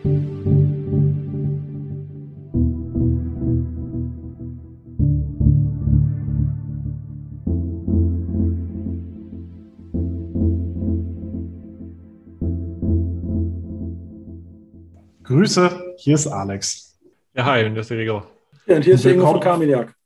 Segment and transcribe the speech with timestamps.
[0.00, 0.34] Grüße,
[15.96, 16.96] hier ist Alex.
[17.34, 18.26] Ja, hi, und das ist der Gregor.
[18.66, 19.96] Ja, und hier ist der Ingo von Carminiak.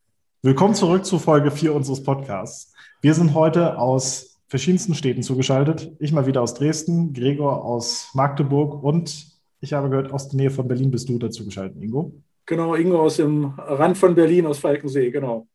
[0.40, 2.72] Willkommen zurück zu Folge 4 unseres Podcasts.
[3.02, 5.92] Wir sind heute aus verschiedensten Städten zugeschaltet.
[5.98, 9.31] Ich mal wieder aus Dresden, Gregor aus Magdeburg und
[9.62, 12.12] ich habe gehört, aus der Nähe von Berlin bist du dazu geschaltet, Ingo.
[12.46, 15.46] Genau, Ingo aus dem Rand von Berlin, aus Falkensee, genau.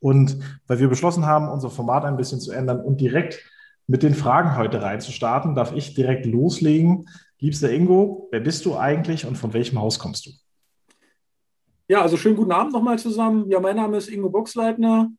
[0.00, 3.40] Und weil wir beschlossen haben, unser Format ein bisschen zu ändern und direkt
[3.86, 7.08] mit den Fragen heute reinzustarten, darf ich direkt loslegen.
[7.38, 10.30] Liebster Ingo, wer bist du eigentlich und von welchem Haus kommst du?
[11.88, 13.48] Ja, also schönen guten Abend nochmal zusammen.
[13.48, 15.12] Ja, mein Name ist Ingo Boxleitner.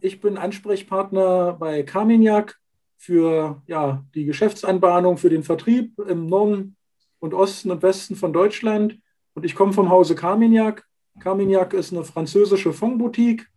[0.00, 2.58] Ich bin Ansprechpartner bei Carminiac
[2.96, 6.76] für ja, die Geschäftsanbahnung, für den Vertrieb im Norden
[7.24, 8.98] und Osten und Westen von Deutschland.
[9.32, 10.84] Und ich komme vom Hause Carminiac.
[11.20, 13.48] Carminiac ist eine französische Fondboutique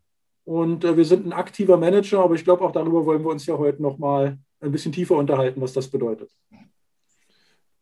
[0.45, 3.45] und äh, wir sind ein aktiver Manager, aber ich glaube, auch darüber wollen wir uns
[3.45, 6.31] ja heute nochmal ein bisschen tiefer unterhalten, was das bedeutet.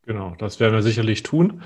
[0.08, 1.62] Genau, das werden wir sicherlich tun.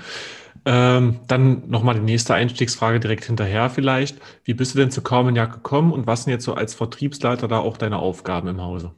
[0.66, 4.18] Ähm, dann nochmal die nächste Einstiegsfrage direkt hinterher vielleicht.
[4.44, 7.58] Wie bist du denn zu Carmeniak gekommen und was sind jetzt so als Vertriebsleiter da
[7.58, 8.92] auch deine Aufgaben im Hause?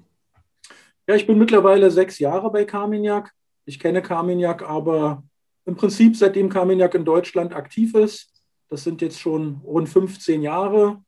[1.06, 3.32] Ja, ich bin mittlerweile sechs Jahre bei Carmeniak.
[3.64, 5.22] Ich kenne Carmeniak aber
[5.64, 8.30] im Prinzip seitdem Carmeniak in Deutschland aktiv ist.
[8.68, 11.02] Das sind jetzt schon rund 15 Jahre.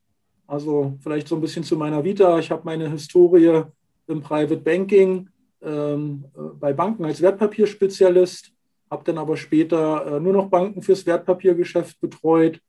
[0.47, 2.39] Also vielleicht so ein bisschen zu meiner Vita.
[2.39, 3.63] Ich habe meine Historie
[4.07, 5.29] im Private Banking,
[5.61, 8.51] ähm, äh, bei Banken als Wertpapierspezialist,
[8.91, 12.61] habe dann aber später äh, nur noch Banken fürs Wertpapiergeschäft betreut,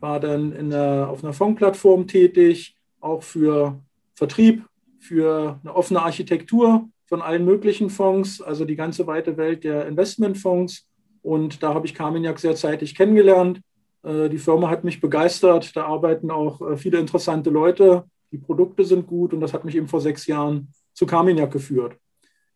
[0.00, 3.78] war dann in der, auf einer Fondsplattform tätig, auch für
[4.14, 4.64] Vertrieb,
[4.98, 10.86] für eine offene Architektur von allen möglichen Fonds, also die ganze weite Welt der Investmentfonds.
[11.22, 13.60] Und da habe ich Carminiak sehr zeitig kennengelernt.
[14.02, 15.74] Äh, die Firma hat mich begeistert.
[15.74, 18.04] Da arbeiten auch viele interessante Leute.
[18.30, 21.96] Die Produkte sind gut und das hat mich eben vor sechs Jahren zu Carminiak geführt.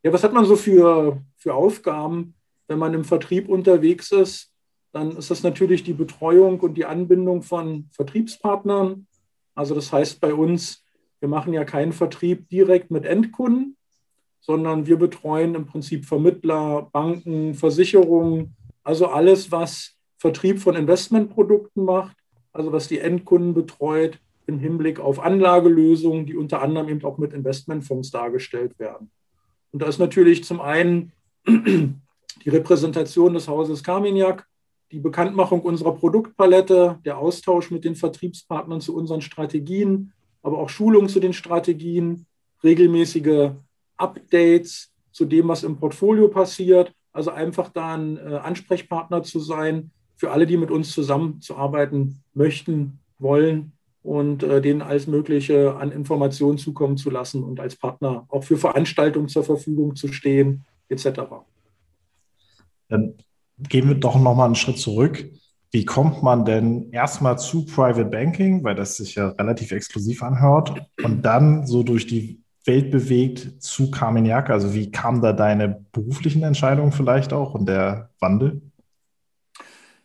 [0.03, 2.35] Ja, was hat man so für, für Aufgaben,
[2.69, 4.53] wenn man im Vertrieb unterwegs ist?
[4.93, 9.07] Dann ist das natürlich die Betreuung und die Anbindung von Vertriebspartnern.
[9.55, 10.85] Also das heißt bei uns,
[11.21, 13.77] wir machen ja keinen Vertrieb direkt mit Endkunden,
[14.43, 22.17] sondern wir betreuen im Prinzip Vermittler, Banken, Versicherungen, also alles, was Vertrieb von Investmentprodukten macht,
[22.53, 27.33] also was die Endkunden betreut im Hinblick auf Anlagelösungen, die unter anderem eben auch mit
[27.33, 29.11] Investmentfonds dargestellt werden.
[29.71, 31.13] Und da ist natürlich zum einen
[31.47, 34.47] die Repräsentation des Hauses Carmignac,
[34.91, 41.09] die Bekanntmachung unserer Produktpalette, der Austausch mit den Vertriebspartnern zu unseren Strategien, aber auch Schulung
[41.09, 42.27] zu den Strategien,
[42.63, 43.53] regelmäßige
[44.03, 46.93] Updates zu dem, was im Portfolio passiert.
[47.13, 52.99] Also einfach da ein äh, Ansprechpartner zu sein für alle, die mit uns zusammenzuarbeiten möchten,
[53.19, 58.45] wollen und äh, denen alles Mögliche an Informationen zukommen zu lassen und als Partner auch
[58.45, 61.21] für Veranstaltungen zur Verfügung zu stehen, etc.
[62.89, 63.15] Dann
[63.59, 65.25] gehen wir doch nochmal einen Schritt zurück.
[65.71, 70.87] Wie kommt man denn erstmal zu Private Banking, weil das sich ja relativ exklusiv anhört,
[71.03, 74.51] und dann so durch die Welt bewegt zu Carminiac?
[74.51, 78.63] Also wie kam da deine beruflichen Entscheidungen vielleicht auch und der Wandel?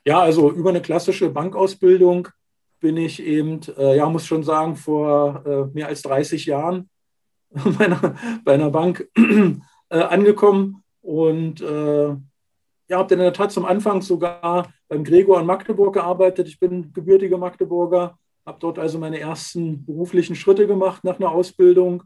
[0.05, 2.29] Ja, also über eine klassische Bankausbildung
[2.79, 6.89] bin ich eben, äh, ja, muss schon sagen, vor äh, mehr als 30 Jahren
[7.49, 9.09] bei einer, bei einer Bank
[9.89, 12.15] äh, angekommen und äh,
[12.89, 16.47] ja, habe dann in der Tat zum Anfang sogar beim Gregor in Magdeburg gearbeitet.
[16.47, 22.03] Ich bin gebürtiger Magdeburger, habe dort also meine ersten beruflichen Schritte gemacht nach einer Ausbildung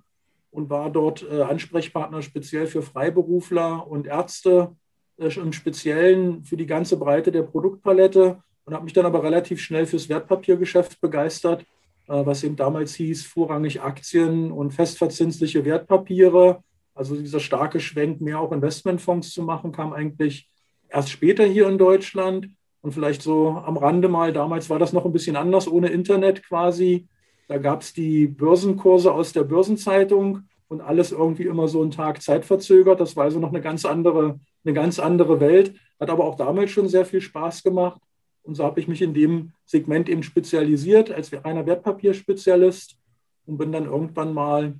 [0.51, 4.75] und war dort äh, Ansprechpartner speziell für Freiberufler und Ärzte,
[5.17, 9.61] äh, im Speziellen für die ganze Breite der Produktpalette und habe mich dann aber relativ
[9.61, 11.61] schnell fürs Wertpapiergeschäft begeistert,
[12.07, 16.63] äh, was eben damals hieß, vorrangig Aktien und festverzinsliche Wertpapiere.
[16.93, 20.49] Also dieser starke Schwenk, mehr auch Investmentfonds zu machen, kam eigentlich
[20.89, 22.49] erst später hier in Deutschland.
[22.81, 26.43] Und vielleicht so am Rande mal, damals war das noch ein bisschen anders, ohne Internet
[26.43, 27.07] quasi.
[27.51, 32.21] Da gab es die Börsenkurse aus der Börsenzeitung und alles irgendwie immer so einen Tag
[32.21, 33.01] zeitverzögert.
[33.01, 35.75] Das war also noch eine ganz andere, eine ganz andere Welt.
[35.99, 37.99] Hat aber auch damals schon sehr viel Spaß gemacht.
[38.43, 42.95] Und so habe ich mich in dem Segment eben spezialisiert als reiner Wertpapierspezialist
[43.47, 44.79] und bin dann irgendwann mal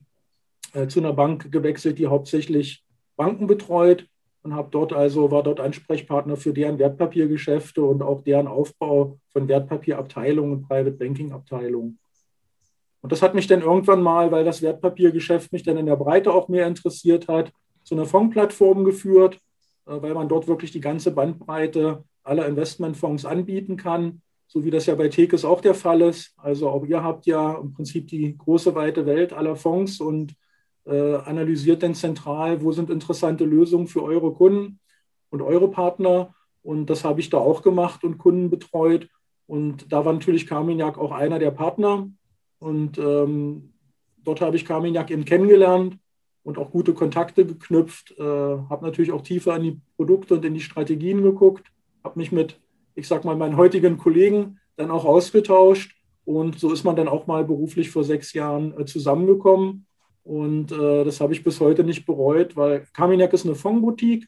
[0.72, 2.86] äh, zu einer Bank gewechselt, die hauptsächlich
[3.18, 4.08] Banken betreut
[4.44, 9.50] und habe dort also war dort Ansprechpartner für deren Wertpapiergeschäfte und auch deren Aufbau von
[9.50, 11.98] Wertpapierabteilungen und Private Banking Abteilungen.
[13.02, 16.34] Und das hat mich dann irgendwann mal, weil das Wertpapiergeschäft mich dann in der Breite
[16.34, 17.52] auch mehr interessiert hat,
[17.84, 19.40] zu einer Fondsplattform geführt,
[19.88, 24.86] äh, weil man dort wirklich die ganze Bandbreite aller Investmentfonds anbieten kann, so wie das
[24.86, 26.34] ja bei Tekes auch der Fall ist.
[26.38, 30.36] Also auch ihr habt ja im Prinzip die große weite Welt aller Fonds und
[30.86, 34.80] äh, analysiert dann zentral, wo sind interessante Lösungen für eure Kunden
[35.30, 36.36] und eure Partner.
[36.64, 39.08] Und das habe ich da auch gemacht und Kunden betreut.
[39.48, 42.08] Und da war natürlich Carmignac auch einer der Partner.
[42.62, 43.74] Und ähm,
[44.24, 45.98] dort habe ich Carmignac eben kennengelernt
[46.44, 48.16] und auch gute Kontakte geknüpft.
[48.20, 51.66] Äh, habe natürlich auch tiefer in die Produkte und in die Strategien geguckt.
[52.04, 52.60] Habe mich mit,
[52.94, 55.96] ich sag mal, meinen heutigen Kollegen dann auch ausgetauscht.
[56.24, 59.88] Und so ist man dann auch mal beruflich vor sechs Jahren äh, zusammengekommen.
[60.24, 64.28] Und äh, das habe ich bis heute nicht bereut, weil Carmignac ist eine Fondboutique.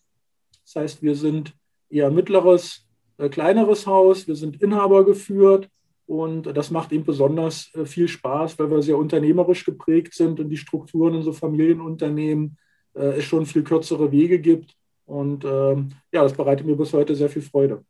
[0.66, 1.54] Das heißt, wir sind
[1.88, 2.88] eher mittleres,
[3.20, 4.28] äh, kleineres Haus.
[4.28, 5.70] Wir sind Inhaber geführt.
[6.06, 10.50] Und das macht ihm besonders äh, viel Spaß, weil wir sehr unternehmerisch geprägt sind und
[10.50, 12.58] die Strukturen in so Familienunternehmen
[12.94, 14.76] äh, es schon viel kürzere Wege gibt.
[15.06, 17.84] Und ähm, ja, das bereitet mir bis heute sehr viel Freude.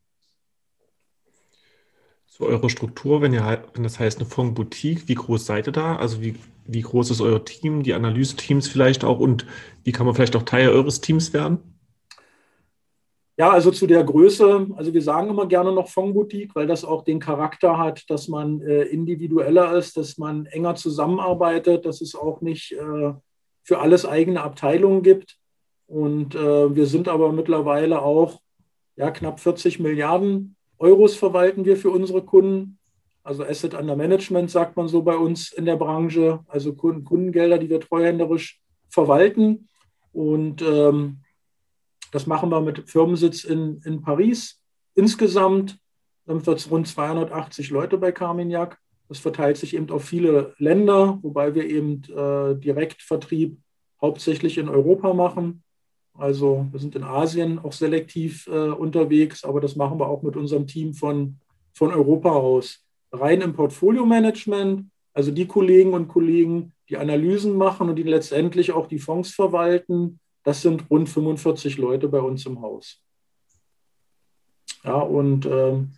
[2.27, 5.97] Zu eurer Struktur, wenn, ihr, wenn das heißt eine Fonds-Boutique, wie groß seid ihr da?
[5.97, 9.45] Also wie, wie groß ist euer Team, die Analyse-Teams vielleicht auch und
[9.83, 11.72] wie kann man vielleicht auch Teil eures Teams werden?
[13.35, 17.03] Ja, also zu der Größe, also wir sagen immer gerne noch Fondsboutique, weil das auch
[17.03, 22.41] den Charakter hat, dass man äh, individueller ist, dass man enger zusammenarbeitet, dass es auch
[22.41, 23.13] nicht äh,
[23.63, 25.37] für alles eigene Abteilungen gibt.
[25.87, 28.39] Und äh, wir sind aber mittlerweile auch
[28.95, 32.77] ja, knapp 40 Milliarden Euros verwalten wir für unsere Kunden.
[33.23, 37.69] Also Asset Under Management sagt man so bei uns in der Branche, also Kundengelder, die
[37.69, 39.69] wir treuhänderisch verwalten.
[40.11, 41.22] Und ähm,
[42.13, 44.61] das machen wir mit Firmensitz in, in Paris.
[44.93, 45.79] Insgesamt
[46.27, 48.77] sind wir rund 280 Leute bei Carmignac.
[49.09, 53.57] Das verteilt sich eben auf viele Länder, wobei wir eben äh, Direktvertrieb
[53.99, 55.63] hauptsächlich in Europa machen.
[56.15, 60.35] Also wir sind in Asien auch selektiv äh, unterwegs, aber das machen wir auch mit
[60.35, 61.39] unserem Team von,
[61.73, 62.85] von Europa aus.
[63.11, 68.85] Rein im Portfolio-Management, also die Kollegen und Kollegen, die Analysen machen und die letztendlich auch
[68.85, 73.01] die Fonds verwalten, das sind rund 45 Leute bei uns im Haus.
[74.83, 75.93] Ja, und ähm,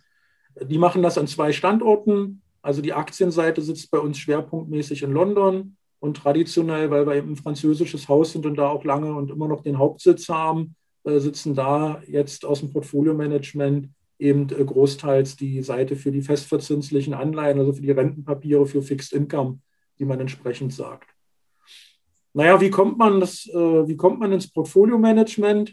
[0.60, 2.42] die machen das an zwei Standorten.
[2.62, 7.36] Also die Aktienseite sitzt bei uns schwerpunktmäßig in London und traditionell, weil wir eben ein
[7.36, 11.54] französisches Haus sind und da auch lange und immer noch den Hauptsitz haben, äh, sitzen
[11.54, 13.88] da jetzt aus dem Portfolio-Management
[14.18, 19.12] eben äh, großteils die Seite für die festverzinslichen Anleihen, also für die Rentenpapiere, für Fixed
[19.12, 19.60] Income,
[19.96, 21.15] wie man entsprechend sagt.
[22.36, 25.72] Naja, wie kommt man, das, äh, wie kommt man ins Portfolio-Management?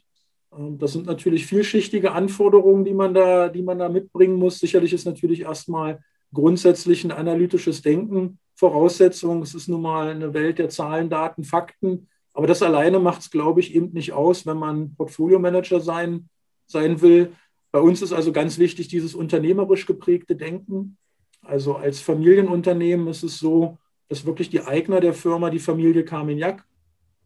[0.57, 4.60] Ähm, das sind natürlich vielschichtige Anforderungen, die man, da, die man da mitbringen muss.
[4.60, 6.00] Sicherlich ist natürlich erstmal
[6.33, 9.42] grundsätzlich ein analytisches Denken Voraussetzung.
[9.42, 12.07] Es ist nun mal eine Welt der Zahlen, Daten, Fakten.
[12.33, 16.30] Aber das alleine macht es, glaube ich, eben nicht aus, wenn man Portfolio-Manager sein,
[16.66, 17.33] sein will.
[17.74, 20.95] Bei uns ist also ganz wichtig dieses unternehmerisch geprägte Denken.
[21.42, 26.65] Also als Familienunternehmen ist es so, dass wirklich die Eigner der Firma die Familie Carmignac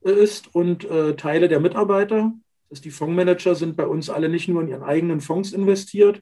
[0.04, 2.34] äh, ist und äh, Teile der Mitarbeiter.
[2.70, 6.22] Das die Fondsmanager sind bei uns alle nicht nur in ihren eigenen Fonds investiert,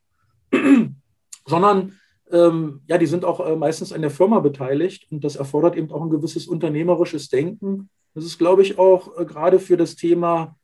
[1.45, 1.99] sondern
[2.31, 5.91] ähm, ja, die sind auch äh, meistens an der Firma beteiligt und das erfordert eben
[5.91, 7.89] auch ein gewisses unternehmerisches Denken.
[8.13, 10.55] Das ist, glaube ich, auch äh, gerade für das Thema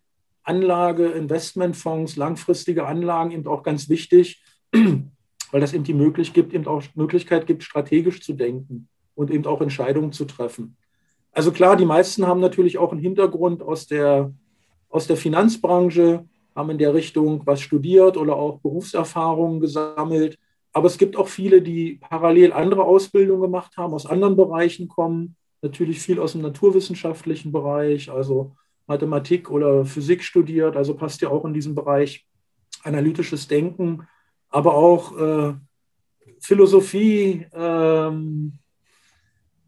[0.44, 6.66] Anlage, Investmentfonds, langfristige Anlagen eben auch ganz wichtig, weil das eben die Möglichkeit gibt, eben
[6.66, 8.87] auch Möglichkeit gibt, strategisch zu denken
[9.21, 10.75] und eben auch Entscheidungen zu treffen.
[11.31, 14.33] Also klar, die meisten haben natürlich auch einen Hintergrund aus der,
[14.90, 16.25] aus der Finanzbranche,
[16.56, 20.37] haben in der Richtung was studiert oder auch Berufserfahrungen gesammelt.
[20.73, 25.35] Aber es gibt auch viele, die parallel andere Ausbildungen gemacht haben, aus anderen Bereichen kommen.
[25.61, 28.56] Natürlich viel aus dem naturwissenschaftlichen Bereich, also
[28.87, 32.25] Mathematik oder Physik studiert, also passt ja auch in diesen Bereich
[32.83, 34.07] analytisches Denken,
[34.49, 35.54] aber auch äh,
[36.40, 38.54] Philosophie, ähm,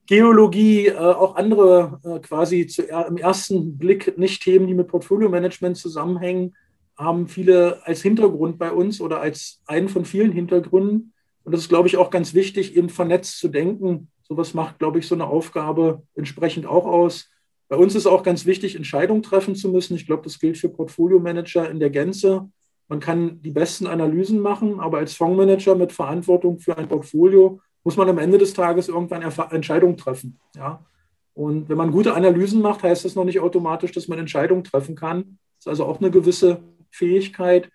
[0.05, 5.77] Geologie, äh, auch andere äh, quasi zu, im ersten Blick nicht Themen, die mit Portfolio-Management
[5.77, 6.55] zusammenhängen,
[6.97, 11.13] haben viele als Hintergrund bei uns oder als einen von vielen Hintergründen.
[11.43, 14.09] Und das ist, glaube ich, auch ganz wichtig, eben vernetzt zu denken.
[14.21, 17.29] Sowas macht, glaube ich, so eine Aufgabe entsprechend auch aus.
[17.67, 19.95] Bei uns ist auch ganz wichtig, Entscheidungen treffen zu müssen.
[19.95, 22.49] Ich glaube, das gilt für Portfolio-Manager in der Gänze.
[22.87, 27.97] Man kann die besten Analysen machen, aber als Fondsmanager mit Verantwortung für ein Portfolio muss
[27.97, 30.39] man am Ende des Tages irgendwann Entscheidungen treffen.
[30.55, 30.85] Ja?
[31.33, 34.95] Und wenn man gute Analysen macht, heißt das noch nicht automatisch, dass man Entscheidungen treffen
[34.95, 35.37] kann.
[35.57, 36.59] Das ist also auch eine gewisse
[36.91, 37.69] Fähigkeit,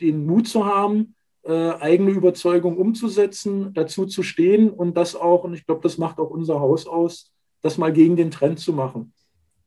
[0.00, 5.54] den Mut zu haben, äh, eigene Überzeugung umzusetzen, dazu zu stehen und das auch, und
[5.54, 9.12] ich glaube, das macht auch unser Haus aus, das mal gegen den Trend zu machen.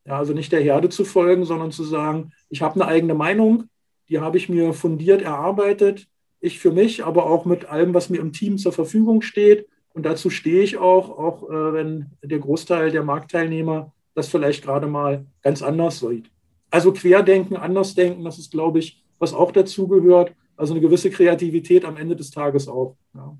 [0.05, 3.65] Ja, also nicht der Herde zu folgen, sondern zu sagen, ich habe eine eigene Meinung,
[4.09, 6.07] die habe ich mir fundiert erarbeitet.
[6.39, 9.67] Ich für mich, aber auch mit allem, was mir im Team zur Verfügung steht.
[9.97, 14.85] Und dazu stehe ich auch, auch äh, wenn der Großteil der Marktteilnehmer das vielleicht gerade
[14.85, 16.29] mal ganz anders sieht.
[16.69, 20.33] Also Querdenken, Andersdenken, das ist, glaube ich, was auch dazugehört.
[20.55, 22.95] Also eine gewisse Kreativität am Ende des Tages auch.
[23.15, 23.35] Ja.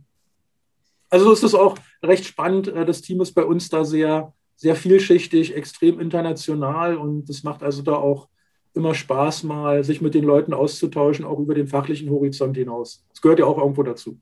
[1.11, 2.69] Also ist auch recht spannend.
[2.69, 7.61] Äh, das Team ist bei uns da sehr, sehr vielschichtig, extrem international und es macht
[7.61, 8.29] also da auch
[8.73, 13.05] immer Spaß, mal sich mit den Leuten auszutauschen, auch über den fachlichen Horizont hinaus.
[13.09, 14.17] Das gehört ja auch irgendwo dazu.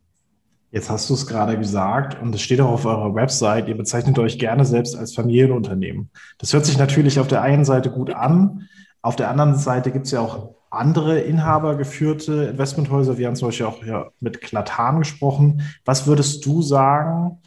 [0.75, 4.19] Jetzt hast du es gerade gesagt und es steht auch auf eurer Website, ihr bezeichnet
[4.19, 6.09] euch gerne selbst als Familienunternehmen.
[6.37, 8.67] Das hört sich natürlich auf der einen Seite gut an,
[9.01, 13.17] auf der anderen Seite gibt es ja auch andere inhabergeführte Investmenthäuser.
[13.17, 15.61] Wir haben zum Beispiel auch ja mit Klatan gesprochen.
[15.85, 17.41] Was würdest du sagen,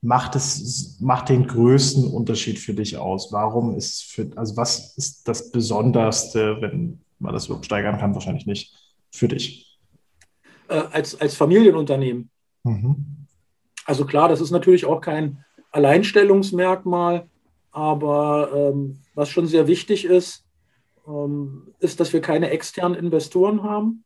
[0.00, 3.30] macht, es, macht den größten Unterschied für dich aus?
[3.30, 8.14] Warum ist für, also was ist das Besonderste, wenn man das überhaupt steigern kann?
[8.14, 8.74] Wahrscheinlich nicht
[9.12, 9.78] für dich.
[10.66, 12.28] Äh, als, als Familienunternehmen.
[12.64, 13.26] Mhm.
[13.84, 17.28] Also klar, das ist natürlich auch kein Alleinstellungsmerkmal,
[17.72, 20.44] aber ähm, was schon sehr wichtig ist,
[21.06, 24.04] ähm, ist, dass wir keine externen Investoren haben.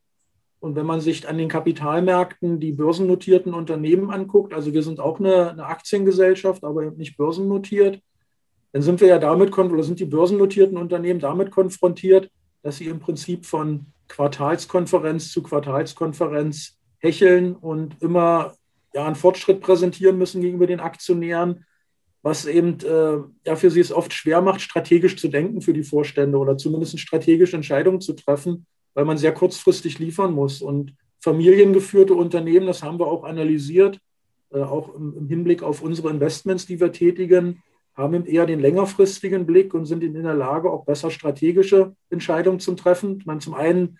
[0.61, 5.21] Und wenn man sich an den Kapitalmärkten die börsennotierten Unternehmen anguckt, also wir sind auch
[5.21, 8.01] eine, eine Aktiengesellschaft, aber nicht börsennotiert,
[8.73, 12.31] dann sind wir ja damit, oder sind die börsennotierten Unternehmen damit konfrontiert,
[12.63, 18.55] dass sie im Prinzip von Quartalskonferenz zu Quartalskonferenz hecheln und immer
[18.95, 21.67] ja, einen Fortschritt präsentieren müssen gegenüber den Aktionären,
[22.23, 25.83] was eben äh, ja, für sie es oft schwer macht, strategisch zu denken für die
[25.83, 30.63] Vorstände oder zumindest strategische Entscheidungen zu treffen, weil man sehr kurzfristig liefern muss.
[30.63, 34.01] Und familiengeführte Unternehmen, das haben wir auch analysiert,
[34.51, 37.63] äh, auch im, im, Hinblick auf unsere Investments, die wir tätigen,
[37.95, 42.59] haben eben eher den längerfristigen Blick und sind in der Lage, auch besser strategische Entscheidungen
[42.59, 43.23] zu treffen.
[43.27, 43.99] Man, zum einen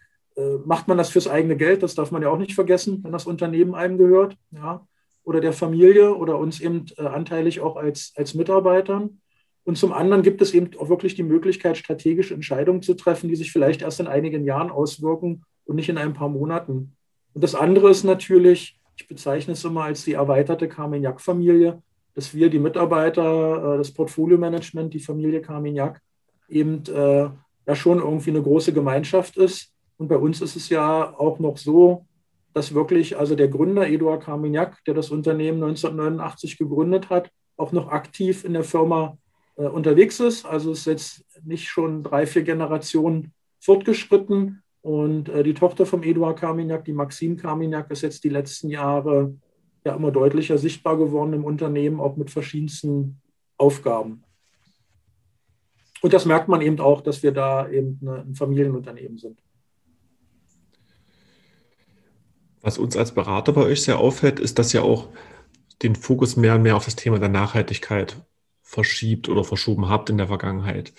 [0.65, 3.27] macht man das fürs eigene Geld, das darf man ja auch nicht vergessen, wenn das
[3.27, 4.37] Unternehmen einem gehört.
[4.51, 4.87] Ja
[5.25, 9.21] oder der Familie oder uns eben äh, anteilig auch als, als Mitarbeitern.
[9.65, 13.37] Und zum anderen gibt es eben auch wirklich die Möglichkeit, strategische Entscheidungen zu treffen, die
[13.37, 16.95] sich vielleicht erst in einigen Jahren auswirken und nicht in ein paar Monaten.
[17.33, 21.83] Und das andere ist natürlich, ich bezeichne es immer als die erweiterte Carmignac-Familie,
[22.15, 26.03] dass wir die Mitarbeiter, äh, das Portfolio-Management, die Familie Carmignac
[26.51, 27.31] eben äh,
[27.67, 29.73] ja schon irgendwie eine große Gemeinschaft ist.
[29.97, 32.07] Und bei uns ist es ja auch noch so,
[32.53, 37.89] dass wirklich also der Gründer Eduard Carmignac, der das Unternehmen 1989 gegründet hat, auch noch
[37.89, 39.19] aktiv in der Firma
[39.57, 40.45] äh, unterwegs ist.
[40.45, 44.63] Also ist jetzt nicht schon drei, vier Generationen fortgeschritten.
[44.83, 49.35] Und äh, die Tochter vom Eduard Carmignac, die Maxime Carmignac, ist jetzt die letzten Jahre
[49.85, 53.21] ja immer deutlicher sichtbar geworden im Unternehmen, auch mit verschiedensten
[53.57, 54.25] Aufgaben.
[56.03, 59.44] Und das merkt man eben auch, dass wir da eben ein Familienunternehmen sind.
[62.65, 65.09] Was uns als Berater bei euch sehr auffällt, ist, dass ihr auch
[65.83, 68.17] den Fokus mehr und mehr auf das Thema der Nachhaltigkeit
[68.63, 70.95] verschiebt oder verschoben habt in der Vergangenheit.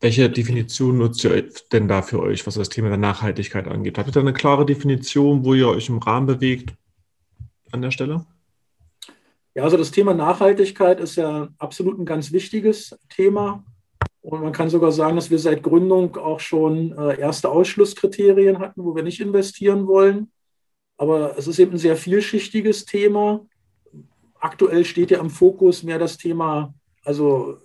[0.00, 3.98] Welche Definition nutzt ihr denn da für euch, was das Thema der Nachhaltigkeit angeht?
[3.98, 6.72] Habt ihr da eine klare Definition, wo ihr euch im Rahmen bewegt
[7.72, 8.24] an der Stelle?
[9.56, 13.64] Ja, also das Thema Nachhaltigkeit ist ja absolut ein ganz wichtiges Thema.
[14.20, 18.84] Und man kann sogar sagen, dass wir seit Gründung auch schon äh, erste Ausschlusskriterien hatten,
[18.84, 20.30] wo wir nicht investieren wollen.
[20.96, 23.46] Aber es ist eben ein sehr vielschichtiges Thema.
[24.38, 27.58] Aktuell steht ja im Fokus mehr das Thema, also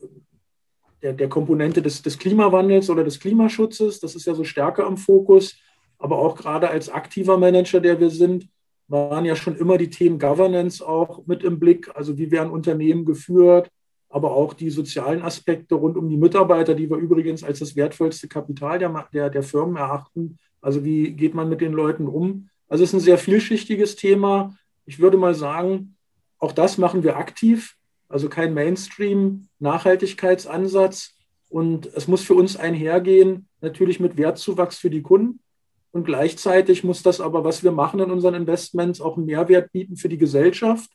[1.01, 3.99] der, der Komponente des, des Klimawandels oder des Klimaschutzes.
[3.99, 5.57] Das ist ja so stärker im Fokus.
[5.97, 8.47] Aber auch gerade als aktiver Manager, der wir sind,
[8.87, 11.89] waren ja schon immer die Themen Governance auch mit im Blick.
[11.95, 13.69] Also wie werden Unternehmen geführt,
[14.09, 18.27] aber auch die sozialen Aspekte rund um die Mitarbeiter, die wir übrigens als das wertvollste
[18.27, 20.37] Kapital der, der, der Firmen erachten.
[20.61, 22.49] Also wie geht man mit den Leuten um?
[22.69, 24.55] Also es ist ein sehr vielschichtiges Thema.
[24.85, 25.97] Ich würde mal sagen,
[26.37, 27.75] auch das machen wir aktiv.
[28.07, 31.15] Also kein Mainstream-Nachhaltigkeitsansatz.
[31.49, 35.41] Und es muss für uns einhergehen, natürlich mit Wertzuwachs für die Kunden.
[35.91, 39.97] Und gleichzeitig muss das aber, was wir machen in unseren Investments, auch einen Mehrwert bieten
[39.97, 40.91] für die Gesellschaft.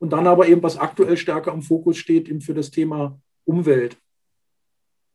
[0.00, 3.96] Und dann aber eben, was aktuell stärker im Fokus steht, eben für das Thema Umwelt.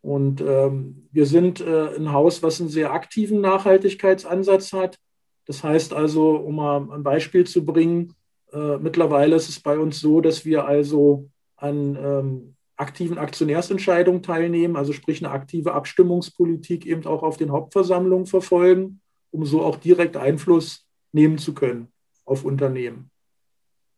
[0.02, 4.98] Und ähm, wir sind äh, ein Haus, was einen sehr aktiven Nachhaltigkeitsansatz hat.
[5.46, 8.14] Das heißt also, um mal ein Beispiel zu bringen,
[8.52, 14.76] äh, mittlerweile ist es bei uns so, dass wir also an ähm, aktiven Aktionärsentscheidungen teilnehmen,
[14.76, 20.18] also sprich eine aktive Abstimmungspolitik eben auch auf den Hauptversammlungen verfolgen, um so auch direkt
[20.18, 21.90] Einfluss nehmen zu können
[22.26, 23.10] auf Unternehmen.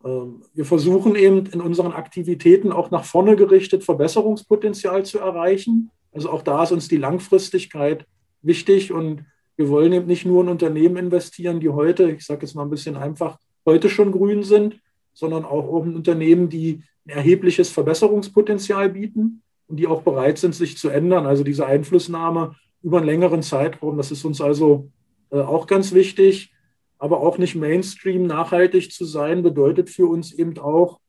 [0.04, 5.92] Ähm, wir versuchen eben in unseren Aktivitäten auch nach vorne gerichtet Verbesserungspotenzial zu erreichen.
[6.12, 8.06] Also auch da ist uns die Langfristigkeit
[8.42, 9.26] wichtig und
[9.58, 12.70] Wir wollen eben nicht nur in Unternehmen investieren, die heute, ich sage jetzt mal ein
[12.70, 14.80] bisschen einfach, heute schon grün sind,
[15.14, 20.78] sondern auch in Unternehmen, die ein erhebliches Verbesserungspotenzial bieten und die auch bereit sind, sich
[20.78, 21.26] zu ändern.
[21.26, 24.90] Also diese Einflussnahme über einen längeren Zeitraum, das ist uns also
[25.32, 26.52] äh, auch ganz wichtig.
[26.98, 31.00] Aber auch nicht Mainstream nachhaltig zu sein, bedeutet für uns eben auch,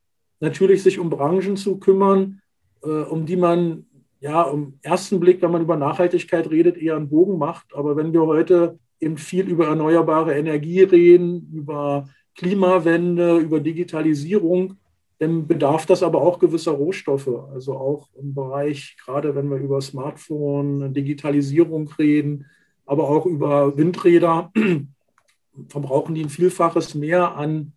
[0.41, 2.41] natürlich sich um Branchen zu kümmern,
[2.83, 3.87] äh, um die man
[4.21, 7.75] ja im ersten Blick, wenn man über Nachhaltigkeit redet, eher einen Bogen macht.
[7.75, 14.77] Aber wenn wir heute eben viel über erneuerbare Energie reden, über Klimawende, über Digitalisierung,
[15.19, 17.31] dann bedarf das aber auch gewisser Rohstoffe.
[17.53, 22.47] Also auch im Bereich, gerade wenn wir über Smartphone, Digitalisierung reden,
[22.85, 24.53] aber auch über Windräder,
[25.69, 27.73] verbrauchen die ein Vielfaches mehr an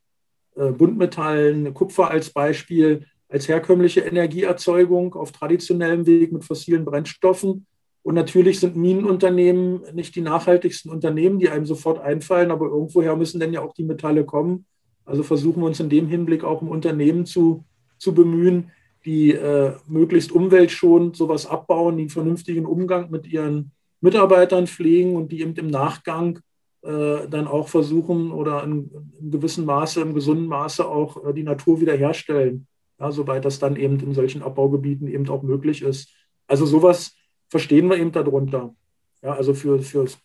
[0.56, 7.68] äh, Buntmetallen, Kupfer als Beispiel, als herkömmliche Energieerzeugung auf traditionellem Weg mit fossilen Brennstoffen.
[8.02, 13.40] Und natürlich sind Minenunternehmen nicht die nachhaltigsten Unternehmen, die einem sofort einfallen, aber irgendwoher müssen
[13.40, 14.66] dann ja auch die Metalle kommen.
[15.06, 17.66] Also versuchen wir uns in dem Hinblick auch im Unternehmen zu,
[18.00, 18.72] zu bemühen,
[19.06, 23.72] die äh, möglichst umweltschonend sowas abbauen, die einen vernünftigen Umgang mit ihren
[24.02, 26.40] Mitarbeitern pflegen und die eben im Nachgang
[26.82, 31.44] äh, dann auch versuchen oder in, in gewissem Maße, im gesunden Maße auch äh, die
[31.44, 32.68] Natur wiederherstellen
[33.00, 36.14] ja, soweit das dann eben in solchen Abbaugebieten eben auch möglich ist.
[36.48, 37.16] Also sowas
[37.50, 38.76] verstehen wir eben darunter.
[39.22, 40.18] Ja, also für, für das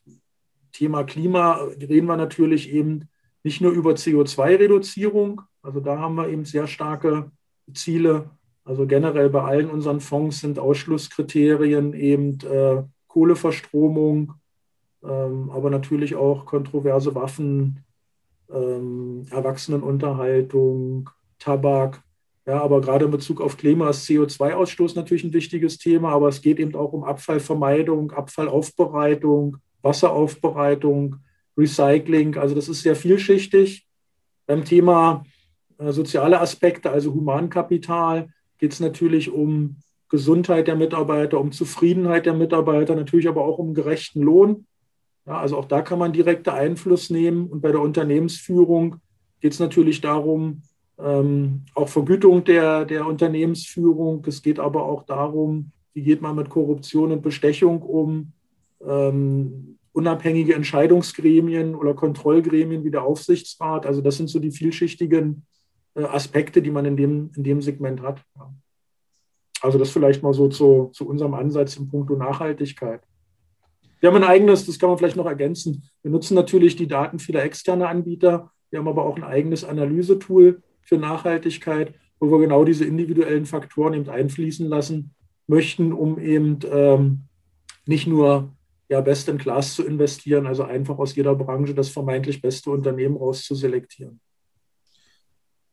[0.73, 3.09] Thema Klima reden wir natürlich eben
[3.43, 7.31] nicht nur über CO2-Reduzierung, also da haben wir eben sehr starke
[7.73, 8.31] Ziele.
[8.65, 14.35] Also generell bei allen unseren Fonds sind Ausschlusskriterien eben äh, Kohleverstromung,
[15.03, 17.85] ähm, aber natürlich auch kontroverse Waffen,
[18.51, 22.03] ähm, Erwachsenenunterhaltung, Tabak,
[22.47, 26.43] ja, aber gerade in Bezug auf Klima ist CO2-Ausstoß natürlich ein wichtiges Thema, aber es
[26.43, 31.17] geht eben auch um Abfallvermeidung, Abfallaufbereitung, Wasseraufbereitung,
[31.57, 32.37] Recycling.
[32.37, 33.87] Also das ist sehr vielschichtig.
[34.47, 35.25] Beim Thema
[35.79, 39.77] äh, soziale Aspekte, also Humankapital, geht es natürlich um
[40.11, 44.67] Gesundheit der Mitarbeiter, um Zufriedenheit der Mitarbeiter, natürlich aber auch um gerechten Lohn.
[45.27, 47.47] Ja, also auch da kann man direkte Einfluss nehmen.
[47.47, 48.97] Und bei der Unternehmensführung
[49.41, 50.63] geht es natürlich darum,
[50.99, 54.25] ähm, auch Vergütung der, der Unternehmensführung.
[54.27, 58.33] Es geht aber auch darum, wie geht man mit Korruption und Bestechung um.
[58.87, 63.87] Ähm, unabhängige Entscheidungsgremien oder Kontrollgremien wie der Aufsichtsrat.
[63.87, 65.47] Also das sind so die vielschichtigen
[65.95, 68.21] äh, Aspekte, die man in dem, in dem Segment hat.
[69.61, 73.03] Also das vielleicht mal so zu, zu unserem Ansatz im Punkto Nachhaltigkeit.
[74.01, 75.89] Wir haben ein eigenes, das kann man vielleicht noch ergänzen.
[76.03, 78.51] Wir nutzen natürlich die Daten vieler externer Anbieter.
[78.71, 83.95] Wir haben aber auch ein eigenes Analysetool, für Nachhaltigkeit, wo wir genau diese individuellen Faktoren
[83.95, 85.15] eben einfließen lassen
[85.47, 87.25] möchten, um eben ähm,
[87.87, 88.55] nicht nur
[88.89, 93.17] ja, best in class zu investieren, also einfach aus jeder Branche das vermeintlich beste Unternehmen
[93.17, 94.21] rauszuselektieren.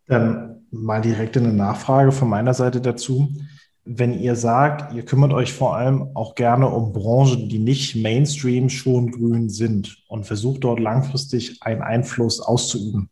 [0.08, 3.30] Dann mal direkt eine Nachfrage von meiner Seite dazu.
[3.84, 8.70] Wenn ihr sagt, ihr kümmert euch vor allem auch gerne um Branchen, die nicht Mainstream
[8.70, 13.11] schon grün sind und versucht dort langfristig einen Einfluss auszuüben,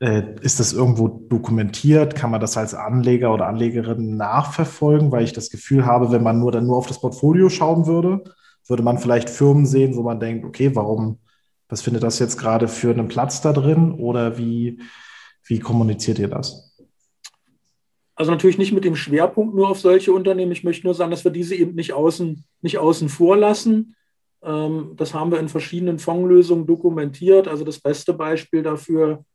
[0.00, 2.14] ist das irgendwo dokumentiert?
[2.14, 5.12] Kann man das als Anleger oder Anlegerin nachverfolgen?
[5.12, 8.24] Weil ich das Gefühl habe, wenn man nur dann nur auf das Portfolio schauen würde,
[8.66, 11.18] würde man vielleicht Firmen sehen, wo man denkt, okay, warum,
[11.68, 13.92] was findet das jetzt gerade für einen Platz da drin?
[13.92, 14.80] Oder wie,
[15.46, 16.76] wie kommuniziert ihr das?
[18.16, 20.52] Also natürlich nicht mit dem Schwerpunkt nur auf solche Unternehmen.
[20.52, 23.96] Ich möchte nur sagen, dass wir diese eben nicht außen, nicht außen vor lassen.
[24.42, 27.48] Ähm, das haben wir in verschiedenen Fondslösungen dokumentiert.
[27.48, 29.33] Also das beste Beispiel dafür äh,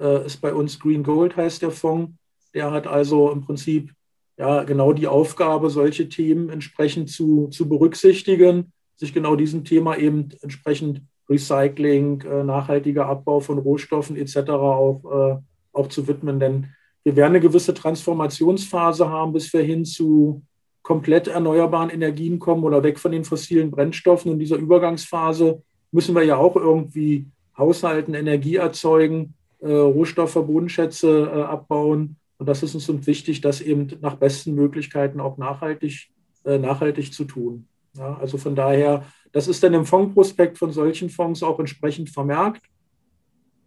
[0.00, 2.12] ist bei uns Green Gold, heißt der Fonds.
[2.54, 3.92] Der hat also im Prinzip
[4.36, 10.30] ja genau die Aufgabe, solche Themen entsprechend zu, zu berücksichtigen, sich genau diesem Thema eben
[10.40, 14.50] entsprechend Recycling, äh, nachhaltiger Abbau von Rohstoffen etc.
[14.50, 15.36] auch, äh,
[15.72, 16.40] auch zu widmen.
[16.40, 16.68] Denn
[17.04, 20.42] wir werden eine gewisse Transformationsphase haben, bis wir hin zu
[20.82, 24.32] komplett erneuerbaren Energien kommen oder weg von den fossilen Brennstoffen.
[24.32, 31.42] In dieser Übergangsphase müssen wir ja auch irgendwie haushalten, Energie erzeugen äh, Rohstoffe, Bodenschätze äh,
[31.42, 32.16] abbauen.
[32.38, 36.10] Und das ist uns wichtig, das eben nach besten Möglichkeiten auch nachhaltig,
[36.44, 37.66] äh, nachhaltig zu tun.
[37.96, 42.62] Ja, also von daher, das ist dann im Fondsprospekt von solchen Fonds auch entsprechend vermerkt.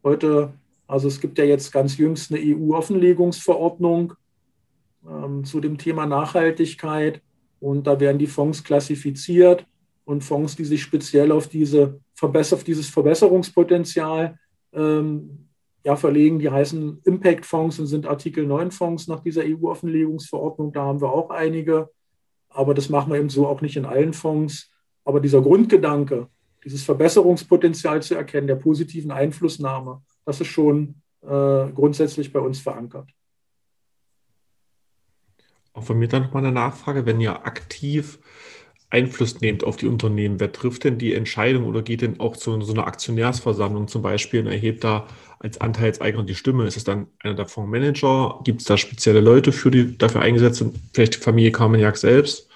[0.03, 0.53] Heute,
[0.87, 4.13] also es gibt ja jetzt ganz jüngst eine EU-Offenlegungsverordnung
[5.07, 7.21] ähm, zu dem Thema Nachhaltigkeit
[7.59, 9.65] und da werden die Fonds klassifiziert
[10.05, 14.37] und Fonds, die sich speziell auf, diese Verbesser auf dieses Verbesserungspotenzial
[14.73, 15.47] ähm,
[15.83, 16.39] ja, verlegen.
[16.39, 20.71] Die heißen Impact-Fonds und sind Artikel 9-Fonds nach dieser EU-Offenlegungsverordnung.
[20.71, 21.89] Da haben wir auch einige.
[22.49, 24.71] Aber das machen wir eben so auch nicht in allen Fonds.
[25.03, 26.27] Aber dieser Grundgedanke,
[26.63, 33.09] dieses Verbesserungspotenzial zu erkennen, der positiven Einflussnahme, das ist schon äh, grundsätzlich bei uns verankert.
[35.73, 38.19] Auch von mir dann nochmal eine Nachfrage, wenn ihr aktiv
[38.93, 42.61] Einfluss nehmt auf die Unternehmen, wer trifft denn die Entscheidung oder geht denn auch zu
[42.61, 45.07] so einer Aktionärsversammlung zum Beispiel und erhebt da
[45.39, 46.65] als Anteilseigner die Stimme?
[46.67, 48.41] Ist es dann einer der Fondsmanager?
[48.43, 52.47] Gibt es da spezielle Leute für die dafür eingesetzt und vielleicht die Familie Carmeniak selbst?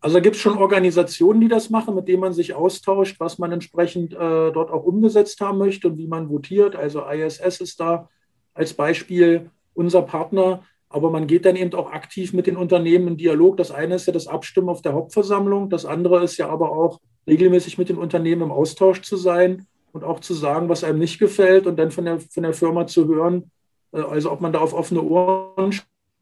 [0.00, 3.52] Also gibt es schon Organisationen, die das machen, mit denen man sich austauscht, was man
[3.52, 6.74] entsprechend äh, dort auch umgesetzt haben möchte und wie man votiert.
[6.74, 8.08] Also ISS ist da
[8.54, 10.64] als Beispiel unser Partner.
[10.92, 13.56] Aber man geht dann eben auch aktiv mit den Unternehmen in Dialog.
[13.56, 15.70] Das eine ist ja das Abstimmen auf der Hauptversammlung.
[15.70, 20.04] Das andere ist ja aber auch regelmäßig mit den Unternehmen im Austausch zu sein und
[20.04, 23.06] auch zu sagen, was einem nicht gefällt und dann von der, von der Firma zu
[23.06, 23.50] hören,
[23.92, 25.72] äh, also ob man da auf offene Ohren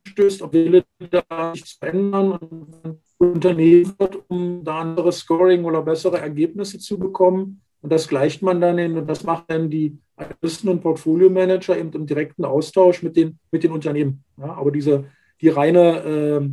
[0.06, 6.18] stößt, ob Wille da nichts ändern und Unternehmen wird, um da andere Scoring oder bessere
[6.18, 7.62] Ergebnisse zu bekommen.
[7.82, 11.92] Und das gleicht man dann in, und das macht dann die Analysten und Portfolio-Manager eben
[11.92, 14.24] im direkten Austausch mit den, mit den Unternehmen.
[14.38, 15.04] Ja, aber diese,
[15.40, 16.48] die reine äh,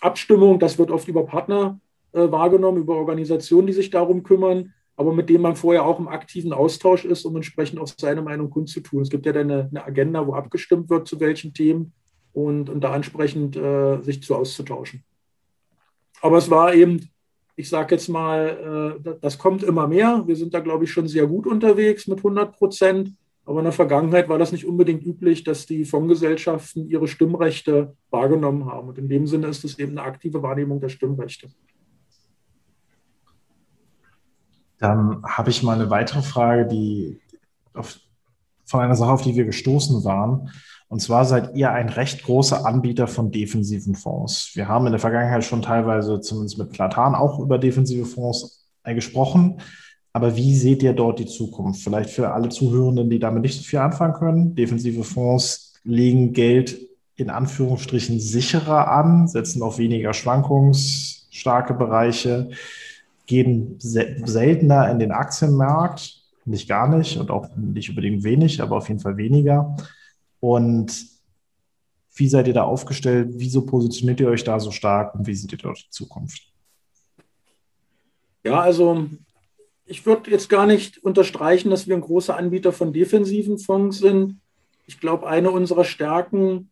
[0.00, 1.80] Abstimmung, das wird oft über Partner
[2.12, 6.08] äh, wahrgenommen, über Organisationen, die sich darum kümmern, aber mit denen man vorher auch im
[6.08, 9.02] aktiven Austausch ist, um entsprechend auch seine Meinung kundzutun.
[9.02, 11.92] Es gibt ja dann eine, eine Agenda, wo abgestimmt wird, zu welchen Themen
[12.32, 15.02] und, und da entsprechend äh, sich zu auszutauschen.
[16.20, 17.08] Aber es war eben,
[17.56, 20.22] ich sage jetzt mal, äh, das kommt immer mehr.
[20.26, 23.12] Wir sind da, glaube ich, schon sehr gut unterwegs mit 100 Prozent.
[23.46, 28.64] Aber in der Vergangenheit war das nicht unbedingt üblich, dass die Fondsgesellschaften ihre Stimmrechte wahrgenommen
[28.66, 28.88] haben.
[28.88, 31.48] Und in dem Sinne ist es eben eine aktive Wahrnehmung der Stimmrechte.
[34.78, 37.20] Dann habe ich mal eine weitere Frage, die
[37.74, 37.98] auf,
[38.64, 40.50] von einer Sache, auf die wir gestoßen waren.
[40.94, 44.52] Und zwar seid ihr ein recht großer Anbieter von defensiven Fonds.
[44.54, 49.58] Wir haben in der Vergangenheit schon teilweise, zumindest mit Platan, auch über defensive Fonds gesprochen.
[50.12, 51.82] Aber wie seht ihr dort die Zukunft?
[51.82, 54.54] Vielleicht für alle Zuhörenden, die damit nicht so viel anfangen können.
[54.54, 56.78] Defensive Fonds legen Geld
[57.16, 62.50] in Anführungsstrichen sicherer an, setzen auf weniger schwankungsstarke Bereiche,
[63.26, 68.86] gehen seltener in den Aktienmarkt, nicht gar nicht und auch nicht unbedingt wenig, aber auf
[68.86, 69.74] jeden Fall weniger.
[70.44, 71.06] Und
[72.16, 73.30] wie seid ihr da aufgestellt?
[73.30, 76.52] Wieso positioniert ihr euch da so stark und wie seht ihr dort die Zukunft?
[78.44, 79.06] Ja, also
[79.86, 84.38] ich würde jetzt gar nicht unterstreichen, dass wir ein großer Anbieter von defensiven Fonds sind.
[84.84, 86.70] Ich glaube, eine unserer Stärken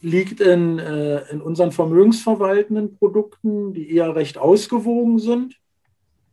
[0.00, 5.59] liegt in, äh, in unseren vermögensverwaltenden Produkten, die eher recht ausgewogen sind.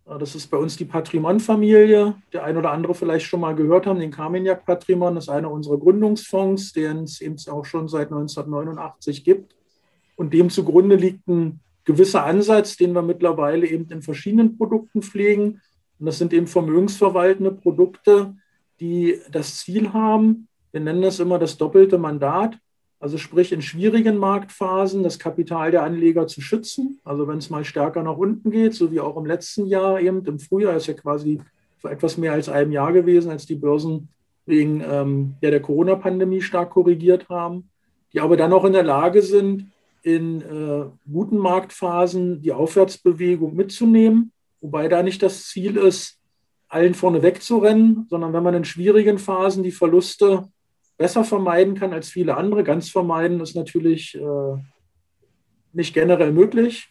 [0.07, 2.15] Das ist bei uns die Patrimon-Familie.
[2.31, 5.51] Der ein oder andere vielleicht schon mal gehört haben, den Carmignac Patrimon das ist einer
[5.51, 9.53] unserer Gründungsfonds, den es eben auch schon seit 1989 gibt.
[10.15, 15.61] Und dem zugrunde liegt ein gewisser Ansatz, den wir mittlerweile eben in verschiedenen Produkten pflegen.
[15.99, 18.33] Und das sind eben vermögensverwaltende Produkte,
[18.79, 22.57] die das Ziel haben, wir nennen das immer das doppelte Mandat,
[22.99, 26.99] also sprich in schwierigen Marktphasen das Kapital der Anleger zu schützen.
[27.03, 30.25] Also wenn es mal stärker nach unten geht, so wie auch im letzten Jahr eben,
[30.25, 31.39] im Frühjahr ist ja quasi
[31.77, 34.09] vor etwas mehr als einem Jahr gewesen, als die Börsen
[34.47, 37.69] wegen ähm, ja, der Corona-Pandemie stark korrigiert haben,
[38.13, 44.31] die aber dann auch in der Lage sind, in äh, guten Marktphasen die Aufwärtsbewegung mitzunehmen,
[44.61, 46.17] wobei da nicht das Ziel ist,
[46.69, 50.47] allen vorne wegzurennen, sondern wenn man in schwierigen Phasen die Verluste
[50.97, 52.63] besser vermeiden kann als viele andere.
[52.63, 54.57] Ganz vermeiden ist natürlich äh,
[55.73, 56.89] nicht generell möglich.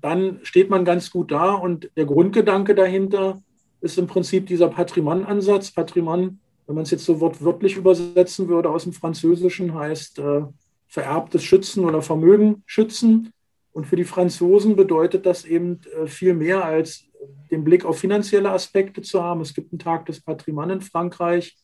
[0.00, 3.40] Dann steht man ganz gut da und der Grundgedanke dahinter
[3.80, 5.70] ist im Prinzip dieser Patrimon-Ansatz.
[5.70, 10.42] Patrimon, wenn man es jetzt so wortwörtlich übersetzen würde aus dem Französischen, heißt äh,
[10.88, 13.30] vererbtes Schützen oder Vermögen schützen.
[13.72, 17.04] Und für die Franzosen bedeutet das eben äh, viel mehr als
[17.50, 19.40] den Blick auf finanzielle Aspekte zu haben.
[19.40, 21.56] Es gibt einen Tag des Patrimon in Frankreich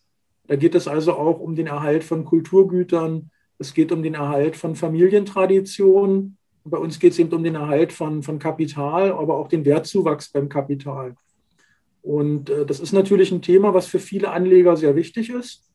[0.53, 4.55] da geht es also auch um den Erhalt von Kulturgütern, es geht um den Erhalt
[4.55, 6.37] von Familientraditionen.
[6.63, 10.29] Bei uns geht es eben um den Erhalt von, von Kapital, aber auch den Wertzuwachs
[10.29, 11.15] beim Kapital.
[12.03, 15.71] Und äh, das ist natürlich ein Thema, was für viele Anleger sehr wichtig ist.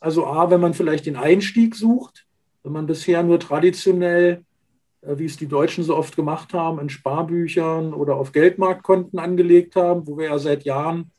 [0.00, 2.26] Also A, wenn man vielleicht den Einstieg sucht,
[2.64, 4.44] wenn man bisher nur traditionell,
[5.00, 9.76] äh, wie es die Deutschen so oft gemacht haben, in Sparbüchern oder auf Geldmarktkonten angelegt
[9.76, 11.10] haben, wo wir ja seit Jahren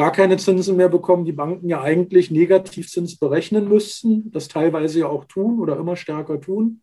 [0.00, 5.08] gar keine Zinsen mehr bekommen, die Banken ja eigentlich Negativzins berechnen müssten, das teilweise ja
[5.08, 6.80] auch tun oder immer stärker tun,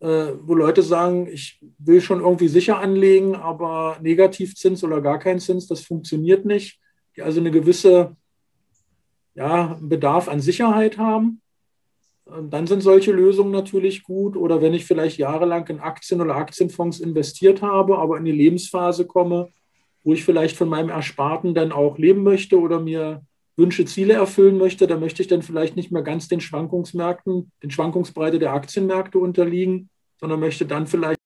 [0.00, 5.40] äh, wo Leute sagen, ich will schon irgendwie sicher anlegen, aber Negativzins oder gar kein
[5.40, 6.78] Zins, das funktioniert nicht,
[7.16, 8.14] die also eine gewisse
[9.34, 11.40] ja, Bedarf an Sicherheit haben.
[12.26, 14.36] Dann sind solche Lösungen natürlich gut.
[14.36, 19.06] Oder wenn ich vielleicht jahrelang in Aktien oder Aktienfonds investiert habe, aber in die Lebensphase
[19.06, 19.48] komme,
[20.06, 24.56] wo ich vielleicht von meinem Ersparten dann auch leben möchte oder mir Wünsche, Ziele erfüllen
[24.56, 29.18] möchte, da möchte ich dann vielleicht nicht mehr ganz den Schwankungsmärkten, den Schwankungsbreite der Aktienmärkte
[29.18, 29.90] unterliegen,
[30.20, 31.18] sondern möchte dann vielleicht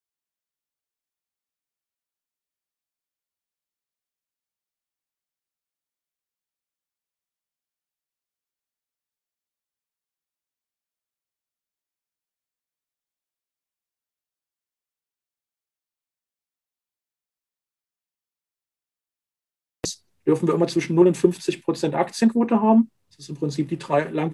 [20.31, 22.89] dürfen wir immer zwischen 0 und 50 Prozent Aktienquote haben.
[23.09, 23.79] Das ist im Prinzip die,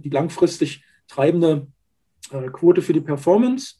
[0.03, 1.69] die langfristig treibende
[2.31, 3.77] äh, Quote für die Performance.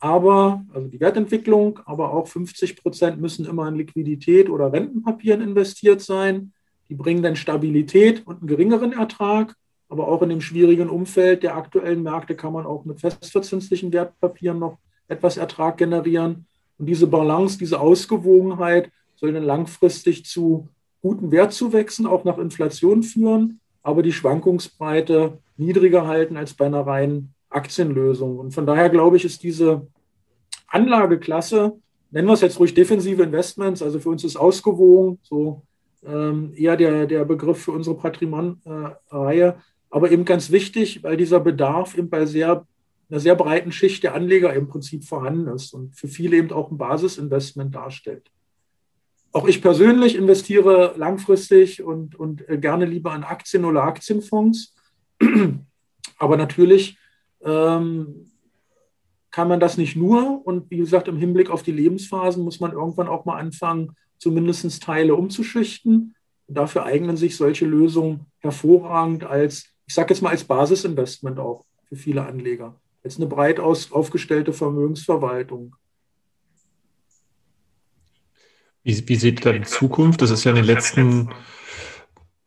[0.00, 6.00] Aber, also die Wertentwicklung, aber auch 50 Prozent müssen immer in Liquidität oder Rentenpapieren investiert
[6.00, 6.52] sein.
[6.88, 9.54] Die bringen dann Stabilität und einen geringeren Ertrag.
[9.88, 14.58] Aber auch in dem schwierigen Umfeld der aktuellen Märkte kann man auch mit festverzinslichen Wertpapieren
[14.58, 16.46] noch etwas Ertrag generieren.
[16.78, 20.68] Und diese Balance, diese Ausgewogenheit soll dann langfristig zu
[21.02, 27.34] guten Wertzuwächsen auch nach Inflation führen, aber die Schwankungsbreite niedriger halten als bei einer reinen
[27.50, 28.38] Aktienlösung.
[28.38, 29.86] Und von daher glaube ich, ist diese
[30.68, 31.72] Anlageklasse,
[32.10, 35.62] nennen wir es jetzt ruhig defensive Investments, also für uns ist ausgewogen, so
[36.06, 39.56] ähm, eher der, der Begriff für unsere Patrimon-Reihe,
[39.90, 42.66] aber eben ganz wichtig, weil dieser Bedarf eben bei sehr,
[43.10, 46.70] einer sehr breiten Schicht der Anleger im Prinzip vorhanden ist und für viele eben auch
[46.70, 48.30] ein Basisinvestment darstellt.
[49.32, 54.74] Auch ich persönlich investiere langfristig und, und äh, gerne lieber in Aktien oder Aktienfonds.
[56.18, 56.98] Aber natürlich
[57.42, 58.30] ähm,
[59.30, 60.46] kann man das nicht nur.
[60.46, 64.82] Und wie gesagt, im Hinblick auf die Lebensphasen muss man irgendwann auch mal anfangen, zumindest
[64.82, 66.14] Teile umzuschichten.
[66.46, 71.64] Und dafür eignen sich solche Lösungen hervorragend als, ich sage jetzt mal, als Basisinvestment auch
[71.88, 72.78] für viele Anleger.
[73.02, 75.74] Als eine breit aus, aufgestellte Vermögensverwaltung.
[78.82, 80.22] Wie, wie seht ihr da die Zukunft?
[80.22, 81.30] Das ist ja in den letzten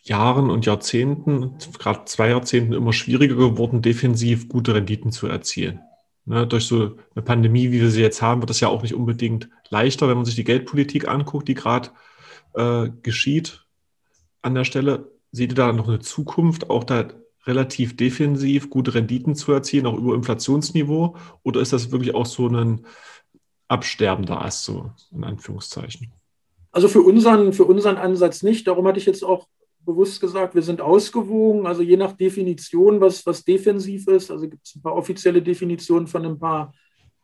[0.02, 5.80] Jahren und Jahrzehnten, gerade zwei Jahrzehnten, immer schwieriger geworden, defensiv gute Renditen zu erzielen.
[6.26, 8.96] Ne, durch so eine Pandemie, wie wir sie jetzt haben, wird das ja auch nicht
[8.96, 11.90] unbedingt leichter, wenn man sich die Geldpolitik anguckt, die gerade
[12.54, 13.64] äh, geschieht
[14.42, 15.12] an der Stelle.
[15.32, 17.10] Seht ihr da noch eine Zukunft, auch da
[17.46, 21.16] relativ defensiv gute Renditen zu erzielen, auch über Inflationsniveau?
[21.44, 22.86] Oder ist das wirklich auch so ein
[23.68, 26.12] absterbender Ast, so in Anführungszeichen?
[26.76, 28.68] Also für unseren, für unseren Ansatz nicht.
[28.68, 29.48] Darum hatte ich jetzt auch
[29.86, 31.68] bewusst gesagt, wir sind ausgewogen.
[31.68, 34.30] Also je nach Definition, was, was defensiv ist.
[34.30, 36.74] Also gibt es ein paar offizielle Definitionen von ein paar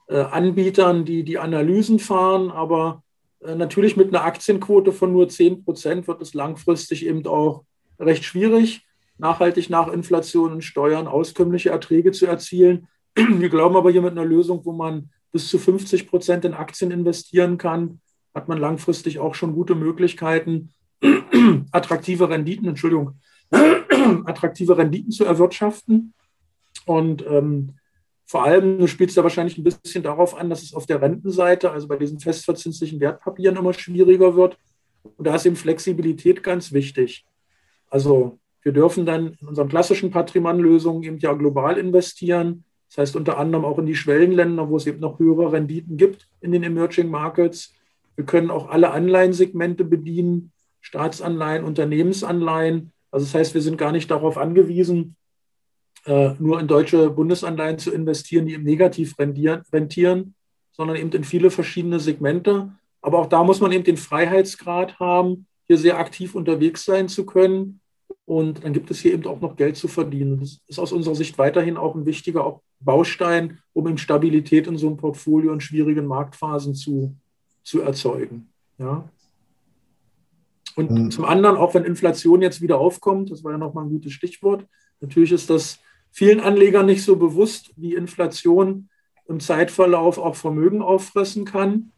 [0.08, 2.50] äh, Anbietern, die die Analysen fahren.
[2.50, 3.04] Aber
[3.42, 7.66] äh, natürlich mit einer Aktienquote von nur 10 Prozent wird es langfristig eben auch
[8.00, 8.86] recht schwierig,
[9.18, 12.88] nachhaltig nach Inflation und Steuern auskömmliche Erträge zu erzielen.
[13.18, 16.92] Wir glauben aber hier mit einer Lösung, wo man bis zu 50 Prozent in Aktien
[16.92, 18.00] investieren kann,
[18.34, 20.74] hat man langfristig auch schon gute Möglichkeiten,
[21.72, 23.20] attraktive Renditen, Entschuldigung,
[24.26, 26.13] attraktive Renditen zu erwirtschaften.
[26.86, 27.76] Und ähm,
[28.26, 31.72] vor allem spielt es da wahrscheinlich ein bisschen darauf an, dass es auf der Rentenseite,
[31.72, 34.58] also bei diesen festverzinslichen Wertpapieren, immer schwieriger wird.
[35.04, 37.26] Und da ist eben Flexibilität ganz wichtig.
[37.89, 42.63] Also wir dürfen dann in unseren klassischen Patrimon-Lösungen eben ja global investieren.
[42.88, 46.30] Das heißt unter anderem auch in die Schwellenländer, wo es eben noch höhere Renditen gibt
[46.39, 47.74] in den Emerging Markets.
[48.22, 52.92] Wir können auch alle Anleihensegmente bedienen, Staatsanleihen, Unternehmensanleihen.
[53.10, 55.16] Also das heißt, wir sind gar nicht darauf angewiesen,
[56.06, 60.36] äh, nur in deutsche Bundesanleihen zu investieren, die im Negativ rentieren,
[60.72, 62.72] sondern eben in viele verschiedene Segmente.
[63.02, 67.26] Aber auch da muss man eben den Freiheitsgrad haben, hier sehr aktiv unterwegs sein zu
[67.26, 67.80] können.
[68.26, 70.42] Und dann gibt es hier eben auch noch Geld zu verdienen.
[70.42, 74.86] Das ist aus unserer Sicht weiterhin auch ein wichtiger Baustein, um eben Stabilität in so
[74.86, 77.16] einem Portfolio in schwierigen Marktphasen zu,
[77.63, 78.50] zu erzeugen.
[78.78, 79.10] Ja.
[80.76, 81.12] Und mhm.
[81.12, 84.65] zum anderen, auch wenn Inflation jetzt wieder aufkommt, das war ja nochmal ein gutes Stichwort,
[85.00, 85.80] natürlich ist das
[86.12, 88.89] vielen Anlegern nicht so bewusst, wie Inflation
[89.28, 91.91] im Zeitverlauf auch Vermögen auffressen kann.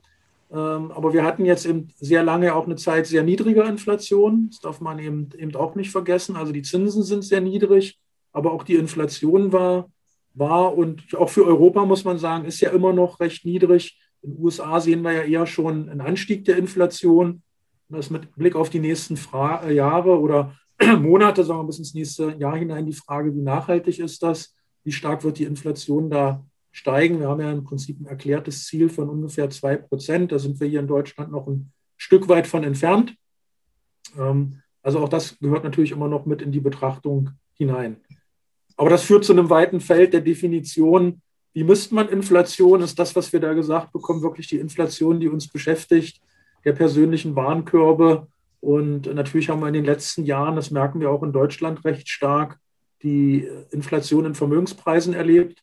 [0.52, 4.50] Ähm, aber wir hatten jetzt eben sehr lange auch eine Zeit sehr niedriger Inflation.
[4.52, 6.36] Das darf man eben, eben auch nicht vergessen.
[6.36, 8.00] Also die Zinsen sind sehr niedrig,
[8.32, 9.90] aber auch die Inflation war,
[10.36, 14.00] war und auch für Europa muss man sagen, ist ja immer noch recht niedrig.
[14.24, 17.44] In den USA sehen wir ja eher schon einen Anstieg der Inflation.
[17.90, 20.56] Das ist mit Blick auf die nächsten Fra äh, Jahre oder
[21.00, 24.56] Monate, sagen wir bis ins nächste Jahr hinein, die Frage, wie nachhaltig ist das?
[24.84, 27.20] Wie stark wird die Inflation da steigen?
[27.20, 30.32] Wir haben ja im Prinzip ein erklärtes Ziel von ungefähr 2 Prozent.
[30.32, 33.16] Da sind wir hier in Deutschland noch ein Stück weit von entfernt.
[34.18, 37.98] Ähm, also auch das gehört natürlich immer noch mit in die Betrachtung hinein.
[38.76, 41.22] Aber das führt zu einem weiten Feld der Definition
[41.54, 42.82] wie misst man Inflation?
[42.82, 46.20] Ist das, was wir da gesagt bekommen, wirklich die Inflation, die uns beschäftigt,
[46.66, 48.28] der persönlichen Warenkörbe
[48.60, 52.10] Und natürlich haben wir in den letzten Jahren, das merken wir auch in Deutschland recht
[52.10, 52.60] stark,
[53.04, 55.62] die Inflation in Vermögenspreisen erlebt.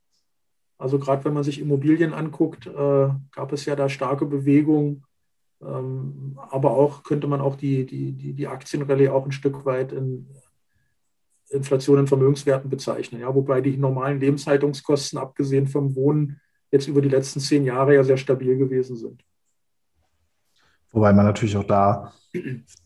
[0.78, 5.04] Also gerade wenn man sich Immobilien anguckt, äh, gab es ja da starke Bewegungen.
[5.62, 9.92] Ähm, aber auch könnte man auch die, die, die, die Aktienrallye auch ein Stück weit
[9.92, 10.26] in
[11.50, 13.20] Inflation in Vermögenswerten bezeichnen.
[13.20, 18.04] Ja, wobei die normalen Lebenshaltungskosten, abgesehen vom Wohnen, jetzt über die letzten zehn Jahre ja
[18.04, 19.24] sehr stabil gewesen sind.
[20.92, 22.12] Wobei man natürlich auch da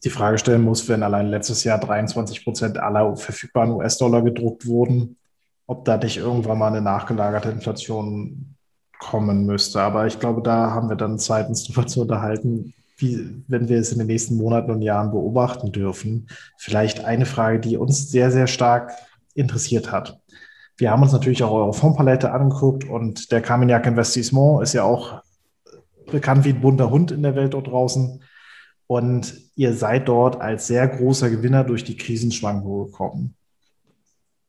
[0.03, 5.17] die Frage stellen muss, wenn allein letztes Jahr 23 Prozent aller verfügbaren US-Dollar gedruckt wurden,
[5.67, 8.57] ob da nicht irgendwann mal eine nachgelagerte Inflation
[8.99, 9.81] kommen müsste.
[9.81, 13.79] Aber ich glaube, da haben wir dann Zeit, uns darüber zu unterhalten, wie, wenn wir
[13.79, 16.29] es in den nächsten Monaten und Jahren beobachten dürfen.
[16.59, 18.93] Vielleicht eine Frage, die uns sehr, sehr stark
[19.35, 20.21] interessiert hat.
[20.77, 25.23] Wir haben uns natürlich auch eure Fondpalette angeguckt und der Carmignac Investissement ist ja auch
[26.11, 28.23] bekannt wie ein bunter Hund in der Welt dort draußen.
[28.87, 33.35] Und ihr seid dort als sehr großer Gewinner durch die Krisenschwankungen gekommen.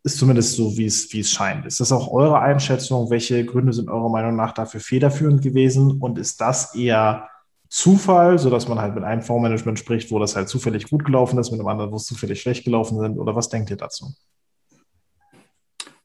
[0.04, 1.66] Ist zumindest so, wie es, wie es scheint.
[1.66, 3.10] Ist das auch eure Einschätzung?
[3.10, 6.00] Welche Gründe sind eurer Meinung nach dafür federführend gewesen?
[6.00, 7.28] Und ist das eher
[7.76, 11.52] Zufall, sodass man halt mit einem Fondsmanagement spricht, wo das halt zufällig gut gelaufen ist,
[11.52, 13.18] mit einem anderen, wo es zufällig schlecht gelaufen sind?
[13.18, 14.14] Oder was denkt ihr dazu?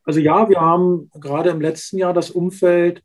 [0.03, 3.05] Also ja, wir haben gerade im letzten Jahr das Umfeld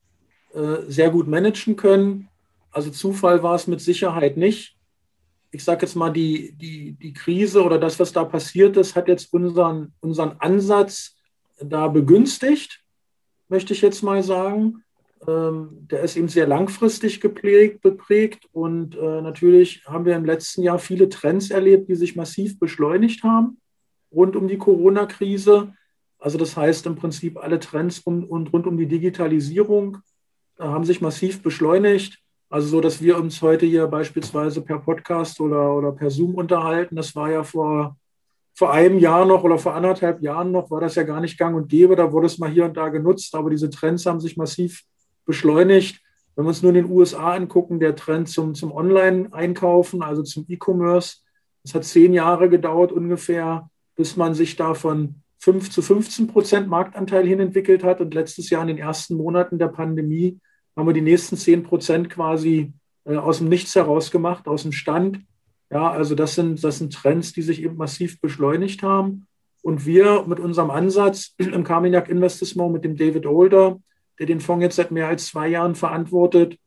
[0.56, 2.28] äh, sehr gut managen können.
[2.72, 4.76] Also Zufall war es mit Sicherheit nicht.
[5.52, 9.08] Ich sage jetzt mal, die, die, die Krise oder das, was da passiert ist, hat
[9.08, 11.16] jetzt unseren, unseren Ansatz
[11.60, 12.82] da begünstigt,
[13.48, 14.84] möchte ich jetzt mal sagen.
[15.28, 20.62] Ähm, der ist eben sehr langfristig geprägt, geprägt und äh, natürlich haben wir im letzten
[20.64, 23.58] Jahr viele Trends erlebt, die sich massiv beschleunigt haben
[24.16, 25.74] rund um die Corona-Krise.
[26.18, 29.98] Also das heißt im Prinzip alle Trends und, und rund um die Digitalisierung
[30.58, 32.20] äh, haben sich massiv beschleunigt.
[32.50, 36.96] Also so, dass wir uns heute hier beispielsweise per Podcast oder, oder per Zoom unterhalten.
[36.96, 37.98] Das war ja vor,
[38.54, 41.56] vor einem Jahr noch oder vor anderthalb Jahren noch, war das ja gar nicht gang
[41.56, 41.96] und gäbe.
[41.96, 44.84] Da wurde es mal hier und da genutzt, aber diese Trends haben sich massiv
[45.26, 46.02] beschleunigt.
[46.36, 50.46] Wenn wir uns nur in den USA angucken, der Trend zum, zum Online-Einkaufen, also zum
[50.48, 51.18] E-Commerce,
[51.64, 56.68] es hat zehn Jahre gedauert ungefähr, bis man sich da von 5 zu 15 Prozent
[56.68, 58.02] Marktanteil hin entwickelt hat.
[58.02, 60.40] Und letztes Jahr in den ersten Monaten der Pandemie
[60.76, 62.74] haben wir die nächsten 10 Prozent quasi
[63.06, 65.22] äh, aus dem Nichts heraus gemacht, aus dem Stand.
[65.72, 69.28] Ja, also das sind, das sind Trends, die sich eben massiv beschleunigt haben.
[69.64, 73.80] Und wir mit unserem Ansatz im Carmignac Investissement mit dem David Older,
[74.20, 76.58] der den Fonds jetzt seit mehr als zwei Jahren verantwortet,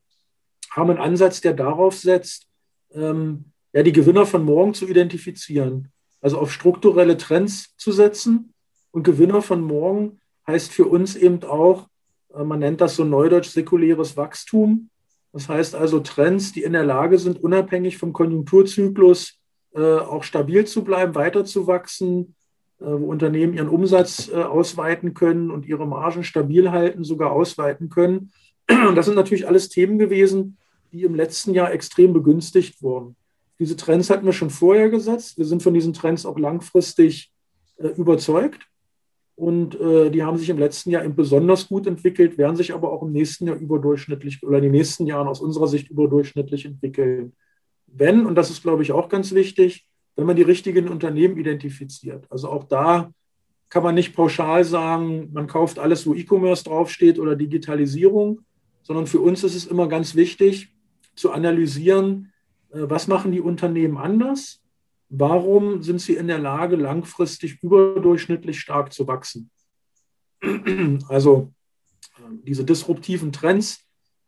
[0.71, 2.47] haben einen Ansatz, der darauf setzt,
[2.93, 5.91] ähm, ja, die Gewinner von morgen zu identifizieren.
[6.21, 8.53] Also auf strukturelle Trends zu setzen.
[8.91, 11.89] Und Gewinner von morgen heißt für uns eben auch,
[12.35, 14.91] äh, man nennt das so neudeutsch säkuläres Wachstum.
[15.33, 19.39] Das heißt also Trends, die in der Lage sind, unabhängig vom Konjunkturzyklus
[19.75, 22.35] äh, auch stabil zu bleiben, weiter zu wachsen,
[22.85, 28.31] Unternehmen ihren Umsatz äh, ausweiten können und ihre Margen stabil halten, sogar ausweiten können.
[28.71, 30.59] Und das sind natürlich alles Themen gewesen,
[30.93, 33.17] die im letzten Jahr extrem begünstigt wurden.
[33.59, 35.38] Diese Trends hatten wir schon vorher gesetzt.
[35.38, 37.33] Wir sind von diesen Trends auch langfristig
[37.79, 38.69] äh, überzeugt.
[39.35, 42.93] Und äh, die haben sich im letzten Jahr eben besonders gut entwickelt, werden sich aber
[42.93, 47.35] auch im nächsten Jahr überdurchschnittlich oder in den nächsten Jahren aus unserer Sicht überdurchschnittlich entwickeln.
[47.87, 49.88] Wenn, und das ist, glaube ich, auch ganz wichtig,
[50.19, 52.27] wenn man die richtigen Unternehmen identifiziert.
[52.31, 53.11] Also auch da
[53.71, 58.41] kann man nicht pauschal sagen, man kauft alles, wo E-Commerce draufsteht oder Digitalisierung,
[58.83, 60.75] sondern für uns ist es immer ganz wichtig
[61.15, 62.33] zu analysieren,
[62.71, 64.61] äh, was machen die Unternehmen anders
[65.11, 69.51] Warum sind sie in der Lage, langfristig überdurchschnittlich stark zu wachsen?
[71.09, 71.53] Also
[72.45, 73.81] diese disruptiven Trends.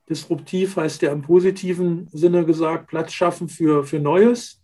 [0.09, 4.60] Disruptiv heißt ja im positiven Sinne gesagt, Platz schaffen für, für Neues.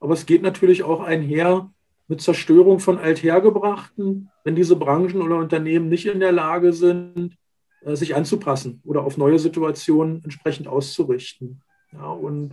[0.00, 1.70] Aber es geht natürlich auch einher
[2.08, 7.36] mit Zerstörung von Althergebrachten, wenn diese Branchen oder Unternehmen nicht in der Lage sind,
[7.82, 11.60] äh, sich anzupassen oder auf neue Situationen entsprechend auszurichten.
[11.92, 12.52] Ja, und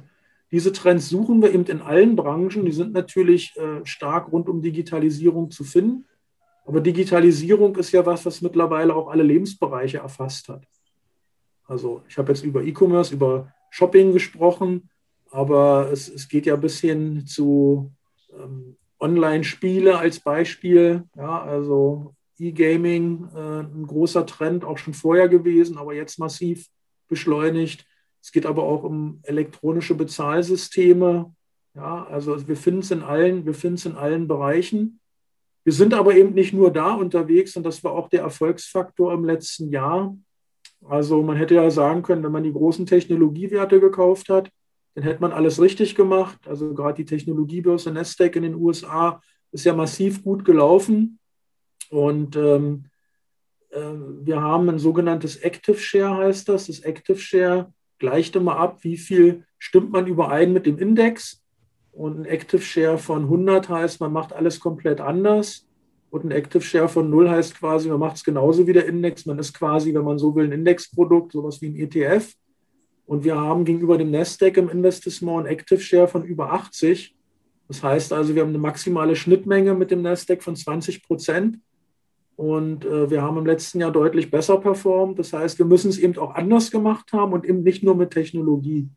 [0.52, 2.66] diese Trends suchen wir eben in allen Branchen.
[2.66, 6.06] Die sind natürlich äh, stark rund um Digitalisierung zu finden.
[6.66, 10.64] Aber Digitalisierung ist ja was, was mittlerweile auch alle Lebensbereiche erfasst hat.
[11.66, 14.90] Also ich habe jetzt über E-Commerce, über Shopping gesprochen,
[15.38, 17.92] aber es, es, geht ja bis hin zu
[18.34, 21.04] ähm, Online-Spiele als Beispiel.
[21.16, 26.66] Ja, also E-Gaming, äh, ein großer Trend, auch schon vorher gewesen, aber jetzt massiv
[27.08, 27.86] beschleunigt.
[28.20, 31.32] Es geht aber auch um elektronische Bezahlsysteme.
[31.76, 35.00] Ja, also wir finden es in allen, wir finden es in allen Bereichen.
[35.64, 39.24] Wir sind aber eben nicht nur da unterwegs und das war auch der Erfolgsfaktor im
[39.24, 40.18] letzten Jahr.
[40.84, 44.50] Also man hätte ja sagen können, wenn man die großen Technologiewerte gekauft hat,
[44.98, 46.40] dann hätte man alles richtig gemacht.
[46.48, 49.22] Also gerade die Technologiebörse Nasdaq in den USA
[49.52, 51.20] ist ja massiv gut gelaufen.
[51.92, 52.86] Und ähm,
[53.70, 53.80] äh,
[54.24, 56.66] wir haben ein sogenanntes Active Share, heißt das.
[56.66, 61.44] Das Active Share gleicht immer ab, wie viel stimmt man überein mit dem Index.
[61.92, 65.68] Und ein Active Share von 100 heißt, man macht alles komplett anders.
[66.10, 69.28] Und ein Active Share von 0 heißt quasi, man macht es genauso wie der Index.
[69.28, 72.34] Man ist quasi, wenn man so will, ein Indexprodukt, sowas wie ein ETF.
[73.08, 77.16] Und wir haben gegenüber dem Nasdaq im Investissement ein Active Share von über 80.
[77.70, 81.58] Das heißt also, wir haben eine maximale Schnittmenge mit dem Nasdaq von 20 Prozent.
[82.36, 85.18] Und äh, wir haben im letzten Jahr deutlich besser performt.
[85.18, 88.12] Das heißt, wir müssen es eben auch anders gemacht haben und eben nicht nur mit
[88.12, 88.90] Technologie.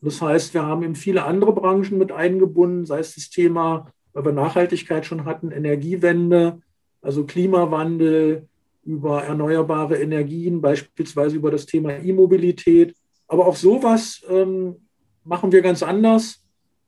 [0.00, 4.24] Das heißt, wir haben eben viele andere Branchen mit eingebunden, sei es das Thema, weil
[4.24, 6.60] wir Nachhaltigkeit schon hatten, Energiewende,
[7.02, 8.48] also Klimawandel,
[8.84, 12.94] über erneuerbare Energien, beispielsweise über das Thema E-Mobilität.
[13.28, 14.76] Aber auch sowas ähm,
[15.24, 16.44] machen wir ganz anders.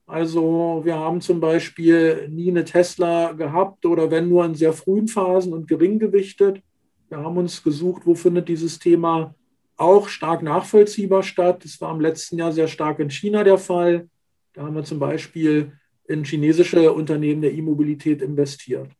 [0.07, 5.09] Also wir haben zum Beispiel nie eine Tesla gehabt oder wenn nur in sehr frühen
[5.09, 6.63] Phasen und gering gewichtet.
[7.09, 9.35] Wir haben uns gesucht, wo findet dieses Thema
[9.77, 11.65] auch stark nachvollziehbar statt.
[11.65, 14.09] Das war im letzten Jahr sehr stark in China der Fall.
[14.53, 15.73] Da haben wir zum Beispiel
[16.09, 18.91] in chinesische Unternehmen der E-Mobilität investiert.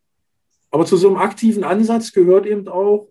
[0.71, 3.09] Aber zu so einem aktiven Ansatz gehört eben auch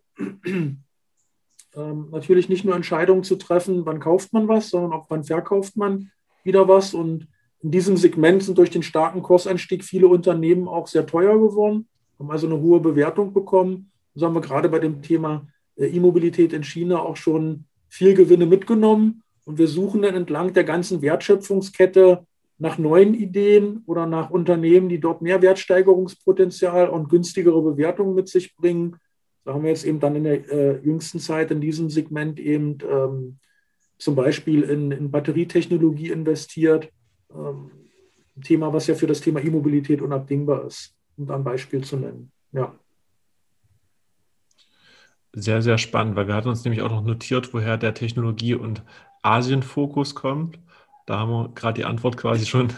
[1.76, 5.78] ähm, natürlich nicht nur Entscheidungen zu treffen, wann kauft man was, sondern auch wann verkauft
[5.78, 6.12] man
[6.44, 6.94] wieder was.
[6.94, 7.28] Und
[7.62, 11.88] in diesem Segment sind durch den starken Kursanstieg viele Unternehmen auch sehr teuer geworden,
[12.20, 13.92] haben also eine hohe Bewertung bekommen.
[14.14, 15.48] So haben wir gerade bei dem Thema
[15.78, 19.24] E-Mobilität in China auch schon viel Gewinne mitgenommen.
[19.46, 22.26] Und wir suchen dann entlang der ganzen Wertschöpfungskette
[22.58, 28.56] nach neuen Ideen oder nach Unternehmen, die dort mehr Wertsteigerungspotenzial und günstigere Bewertungen mit sich
[28.56, 28.96] bringen.
[29.46, 32.80] Da haben wir jetzt eben dann in der äh, jüngsten Zeit in diesem Segment eben
[32.90, 33.38] ähm,
[34.00, 36.92] zum Beispiel in, in Batterietechnologie investiert.
[37.32, 37.70] Ähm,
[38.36, 42.32] ein Thema, was ja für das Thema E-Mobilität unabdingbar ist, um ein Beispiel zu nennen.
[42.52, 42.76] Ja.
[45.34, 48.84] Sehr, sehr spannend, weil wir hatten uns nämlich auch noch notiert, woher der Technologie- und
[49.22, 50.60] Asien-Fokus kommt.
[51.06, 52.74] Da haben wir gerade die Antwort quasi schon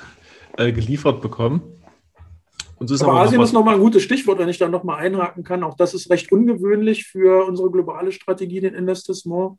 [0.57, 1.61] äh, geliefert bekommen.
[2.79, 4.67] Und so ist aber, aber Asien noch ist nochmal ein gutes Stichwort, wenn ich da
[4.67, 5.63] nochmal einhaken kann.
[5.63, 9.57] Auch das ist recht ungewöhnlich für unsere globale Strategie, den Investissement.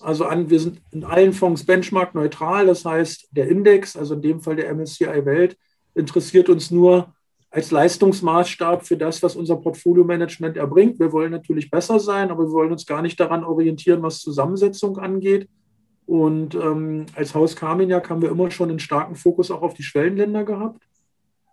[0.00, 2.66] Also an, wir sind in allen Fonds benchmark neutral.
[2.66, 5.56] Das heißt, der Index, also in dem Fall der MSCI Welt,
[5.94, 7.14] interessiert uns nur
[7.50, 10.98] als Leistungsmaßstab für das, was unser Portfolio-Management erbringt.
[11.00, 14.98] Wir wollen natürlich besser sein, aber wir wollen uns gar nicht daran orientieren, was Zusammensetzung
[14.98, 15.48] angeht.
[16.06, 19.82] Und ähm, als Haus Carmignac haben wir immer schon einen starken Fokus auch auf die
[19.82, 20.82] Schwellenländer gehabt.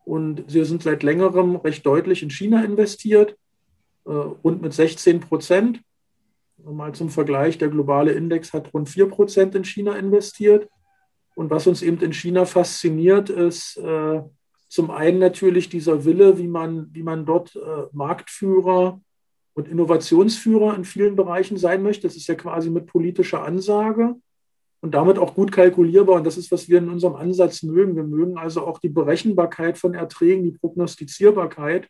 [0.08, 3.36] Und wir sind seit längerem recht deutlich in China investiert,
[4.06, 5.82] äh, rund mit 16 Prozent.
[6.64, 10.70] Mal zum Vergleich, der globale Index hat rund 4 Prozent in China investiert.
[11.36, 14.22] Und was uns eben in China fasziniert, ist, äh,
[14.70, 17.60] zum einen natürlich dieser Wille, wie man, wie man dort äh,
[17.92, 19.02] Marktführer
[19.56, 22.08] und Innovationsführer in vielen Bereichen sein möchte.
[22.08, 24.16] Das ist ja quasi mit politischer Ansage
[24.82, 26.16] und damit auch gut kalkulierbar.
[26.16, 27.96] Und das ist, was wir in unserem Ansatz mögen.
[27.96, 31.88] Wir mögen also auch die Berechenbarkeit von Erträgen, die Prognostizierbarkeit.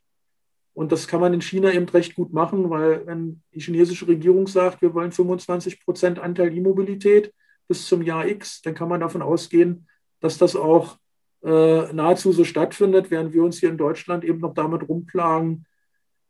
[0.74, 4.48] Und das kann man in China eben recht gut machen, weil wenn die chinesische Regierung
[4.48, 7.34] sagt, wir wollen 25 Prozent Anteil E-Mobilität
[7.68, 9.88] bis zum Jahr X, dann kann man davon ausgehen,
[10.20, 10.98] dass das auch
[11.44, 15.66] äh, nahezu so stattfindet, während wir uns hier in Deutschland eben noch damit rumplagen,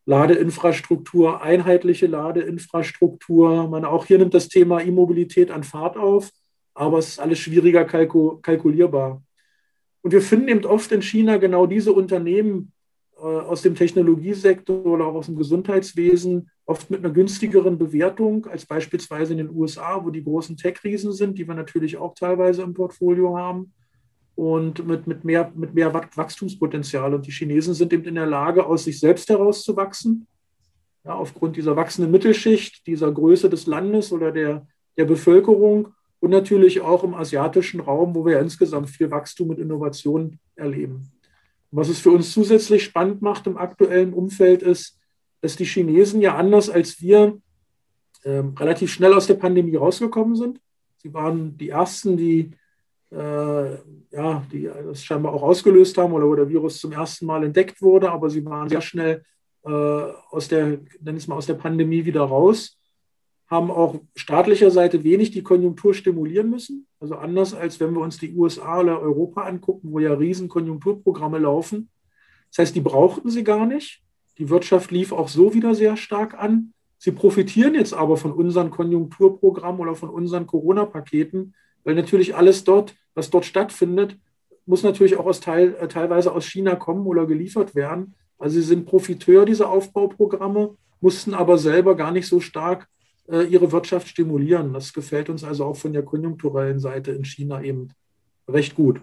[0.06, 3.68] Ladeinfrastruktur, einheitliche Ladeinfrastruktur.
[3.68, 6.32] Man auch hier nimmt das Thema E-Mobilität an Fahrt auf,
[6.78, 9.22] aber es ist alles schwieriger kalku kalkulierbar.
[10.02, 12.72] Und wir finden eben oft in China genau diese Unternehmen
[13.18, 18.66] äh, aus dem Technologiesektor oder auch aus dem Gesundheitswesen, oft mit einer günstigeren Bewertung als
[18.66, 22.74] beispielsweise in den USA, wo die großen Tech-Riesen sind, die wir natürlich auch teilweise im
[22.74, 23.74] Portfolio haben
[24.36, 27.16] und mit, mit, mehr, mit mehr Wachstumspotenzial.
[27.16, 30.28] Und die Chinesen sind eben in der Lage, aus sich selbst heraus zu wachsen.
[31.04, 36.82] Ja, aufgrund dieser wachsenden Mittelschicht, dieser Größe des Landes oder der, der Bevölkerung und natürlich
[36.82, 41.12] auch im asiatischen Raum, wo wir insgesamt viel Wachstum und Innovation erleben.
[41.70, 44.98] was es für uns zusätzlich spannend macht im aktuellen Umfeld ist,
[45.42, 47.40] dass die Chinesen ja anders als wir
[48.24, 50.62] äh, relativ schnell aus der Pandemie rausgekommen sind.
[50.98, 52.52] Sie waren die Ersten, die
[53.12, 53.76] äh,
[54.12, 57.82] ja, die das scheinbar auch ausgelöst haben oder wo der Virus zum ersten Mal entdeckt
[57.82, 59.24] wurde, aber sie waren sehr schnell
[59.64, 62.77] äh, aus der, nenn mal, aus der Pandemie wieder raus,
[63.48, 66.86] haben auch staatlicher Seite wenig die Konjunktur stimulieren müssen.
[67.00, 71.40] Also anders als wenn wir uns die USA oder Europa angucken, wo ja riesen Konjunkturprogramme
[71.40, 71.90] laufen.
[72.50, 74.02] Das heißt, die brauchten sie gar nicht.
[74.38, 76.74] Die Wirtschaft lief auch so wieder sehr stark an.
[76.98, 82.96] Sie profitieren jetzt aber von unseren Konjunkturprogrammen oder von unseren Corona-Paketen, weil natürlich alles dort
[83.18, 84.18] was dort stattfindet,
[84.68, 88.14] muss natürlich auch aus Teil, äh, teilweise aus China kommen oder geliefert werden.
[88.38, 92.88] Also sie sind Profiteur dieser Aufbauprogramme, mussten aber selber gar nicht so stark
[93.28, 94.74] ihre Wirtschaft stimulieren.
[94.74, 97.90] Das gefällt uns also auch von der konjunkturellen Seite in China eben
[98.48, 99.02] recht gut.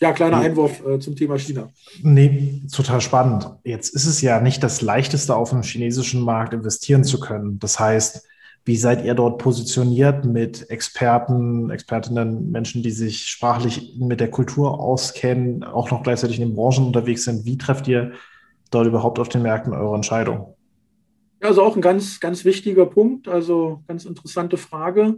[0.00, 1.70] Ja, kleiner Einwurf äh, zum Thema China.
[2.02, 3.48] Nee, total spannend.
[3.62, 7.58] Jetzt ist es ja nicht das Leichteste, auf dem chinesischen Markt investieren zu können.
[7.60, 8.26] Das heißt,
[8.64, 14.80] wie seid ihr dort positioniert mit Experten, Expertinnen, Menschen, die sich sprachlich mit der Kultur
[14.80, 17.44] auskennen, auch noch gleichzeitig in den Branchen unterwegs sind?
[17.44, 18.12] Wie trefft ihr
[18.70, 20.53] dort überhaupt auf den Märkten eure Entscheidung?
[21.44, 25.16] Ja, also auch ein ganz, ganz wichtiger Punkt, also ganz interessante Frage.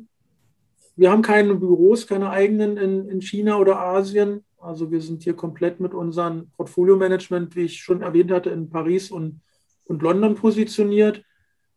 [0.97, 4.45] Wir haben keine Büros, keine eigenen in, in China oder Asien.
[4.59, 9.13] Also wir sind hier komplett mit unserem Portfolio-Management, wie ich schon erwähnt hatte, in Paris
[9.13, 9.41] und,
[9.85, 11.23] und London positioniert.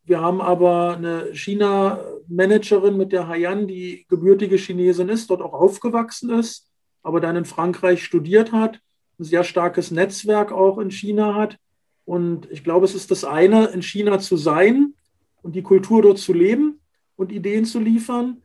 [0.03, 6.31] Wir haben aber eine China-Managerin mit der Haiyan, die gebürtige Chinesin ist, dort auch aufgewachsen
[6.31, 6.71] ist,
[7.03, 8.79] aber dann in Frankreich studiert hat,
[9.19, 11.59] ein sehr starkes Netzwerk auch in China hat.
[12.09, 14.95] Und ich glaube, es ist das eine, in China zu sein
[15.43, 16.79] und die Kultur dort zu leben
[17.15, 18.41] und Ideen zu liefern,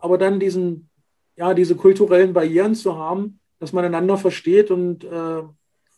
[0.00, 0.88] aber dann diesen,
[1.36, 5.42] ja, diese kulturellen Barrieren zu haben, dass man einander versteht und äh,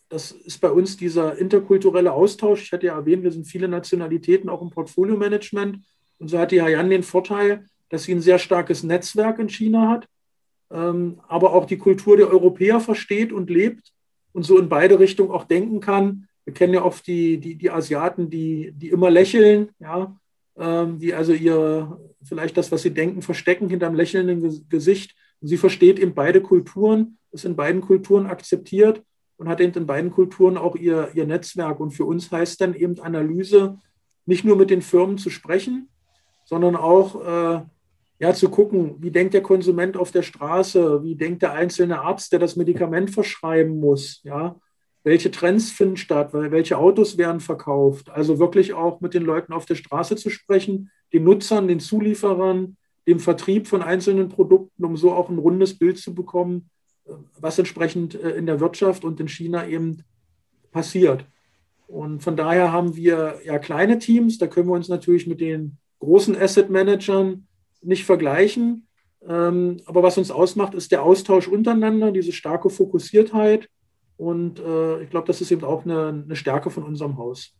[0.09, 2.65] das ist bei uns dieser interkulturelle Austausch.
[2.65, 5.79] Ich hatte ja erwähnt, wir sind viele Nationalitäten auch im Portfolio-Management.
[6.19, 9.89] Und so hat die Haiyan den Vorteil, dass sie ein sehr starkes Netzwerk in China
[9.89, 10.07] hat,
[10.69, 13.91] ähm, aber auch die Kultur der Europäer versteht und lebt
[14.33, 16.27] und so in beide Richtungen auch denken kann.
[16.51, 20.17] Wir kennen ja oft die, die, die Asiaten, die, die immer lächeln, ja,
[20.57, 25.15] ähm, die also ihr, vielleicht das, was sie denken, verstecken hinter einem lächelnden Gesicht.
[25.39, 29.01] Und sie versteht eben beide Kulturen, ist in beiden Kulturen akzeptiert
[29.37, 31.79] und hat eben in beiden Kulturen auch ihr, ihr Netzwerk.
[31.79, 33.79] Und für uns heißt dann eben Analyse,
[34.25, 35.87] nicht nur mit den Firmen zu sprechen,
[36.43, 37.61] sondern auch äh,
[38.19, 42.33] ja, zu gucken, wie denkt der Konsument auf der Straße, wie denkt der einzelne Arzt,
[42.33, 44.57] der das Medikament verschreiben muss, ja,
[45.03, 48.09] welche Trends finden statt, welche Autos werden verkauft.
[48.09, 52.77] Also wirklich auch mit den Leuten auf der Straße zu sprechen, den Nutzern, den Zulieferern,
[53.07, 56.69] dem Vertrieb von einzelnen Produkten, um so auch ein rundes Bild zu bekommen,
[57.39, 60.03] was entsprechend äh, in der Wirtschaft und in China eben
[60.71, 61.25] passiert.
[61.87, 65.77] Und von daher haben wir ja kleine Teams, da können wir uns natürlich mit den
[65.99, 67.47] großen Asset Managern
[67.81, 68.87] nicht vergleichen.
[69.27, 73.67] Ähm, aber was uns ausmacht, ist der Austausch untereinander, diese starke Fokussiertheit.
[74.21, 77.55] Und äh, ich glaube, das ist eben auch eine, eine Stärke von unserem Haus.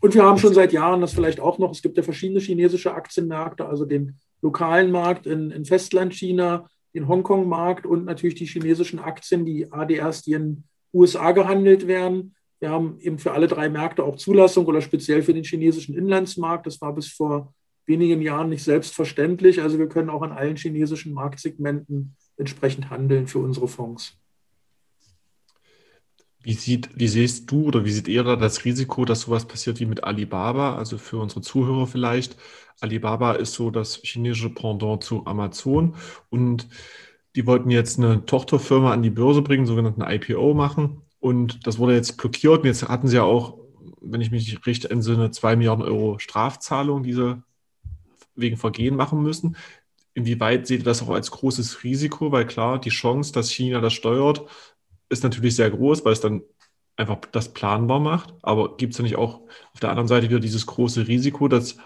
[0.00, 2.92] Und wir haben schon seit Jahren das vielleicht auch noch, es gibt ja verschiedene chinesische
[2.92, 9.46] Aktienmärkte, also den lokalen Markt in, in Festlandchina, den Hongkong-Markt und natürlich die chinesischen Aktien,
[9.46, 12.34] die ADRs, die in USA gehandelt werden.
[12.58, 16.66] Wir haben eben für alle drei Märkte auch Zulassung oder speziell für den chinesischen Inlandsmarkt.
[16.66, 17.54] Das war bis vor
[17.86, 19.60] wenigen Jahren nicht selbstverständlich.
[19.62, 24.18] Also wir können auch an allen chinesischen Marktsegmenten entsprechend handeln für unsere Fonds.
[26.42, 29.78] Wie, sieht, wie siehst du oder wie seht ihr da das Risiko, dass sowas passiert
[29.78, 30.76] wie mit Alibaba?
[30.76, 32.36] Also für unsere Zuhörer vielleicht.
[32.80, 35.94] Alibaba ist so das chinesische Pendant zu Amazon
[36.30, 36.68] und
[37.36, 41.02] die wollten jetzt eine Tochterfirma an die Börse bringen, sogenannten IPO machen.
[41.18, 42.58] Und das wurde jetzt blockiert.
[42.58, 43.56] Und jetzt hatten sie ja auch,
[44.00, 47.42] wenn ich mich richtig entsinne, zwei Milliarden Euro Strafzahlung, die sie
[48.34, 49.56] wegen Vergehen machen müssen.
[50.14, 52.32] Inwieweit seht ihr das auch als großes Risiko?
[52.32, 54.44] Weil klar, die Chance, dass China das steuert,
[55.08, 56.42] ist natürlich sehr groß, weil es dann
[56.96, 58.34] einfach das planbar macht.
[58.42, 59.40] Aber gibt es ja nicht auch
[59.72, 61.76] auf der anderen Seite wieder dieses große Risiko, dass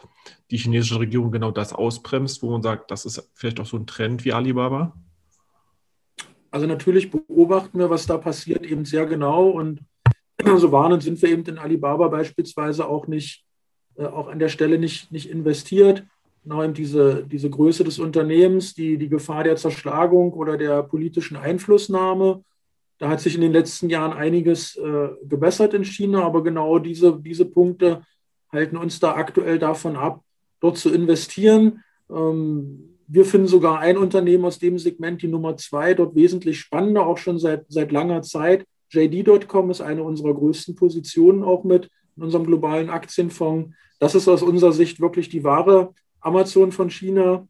[0.51, 3.87] die chinesische Regierung genau das ausbremst, wo man sagt, das ist vielleicht auch so ein
[3.87, 4.97] Trend wie Alibaba?
[6.51, 9.49] Also natürlich beobachten wir, was da passiert, eben sehr genau.
[9.49, 9.81] Und
[10.57, 13.45] so warnend sind wir eben in Alibaba beispielsweise auch nicht,
[13.97, 16.05] äh, auch an der Stelle nicht, nicht investiert.
[16.47, 22.43] Genau diese, diese Größe des Unternehmens, die, die Gefahr der Zerschlagung oder der politischen Einflussnahme
[22.99, 27.19] da hat sich in den letzten Jahren einiges äh, gebessert in China, aber genau diese,
[27.21, 28.03] diese Punkte
[28.51, 30.23] halten uns da aktuell davon ab,
[30.61, 31.83] dort zu investieren.
[32.11, 37.07] Ähm, wir finden sogar ein Unternehmen aus dem Segment, die Nummer zwei, dort wesentlich spannender,
[37.07, 38.65] auch schon seit, seit langer Zeit.
[38.91, 43.75] JD.com ist eine unserer größten Positionen auch mit in unserem globalen Aktienfonds.
[43.99, 45.93] Das ist aus unserer Sicht wirklich die wahre
[46.27, 47.47] Amazon von China.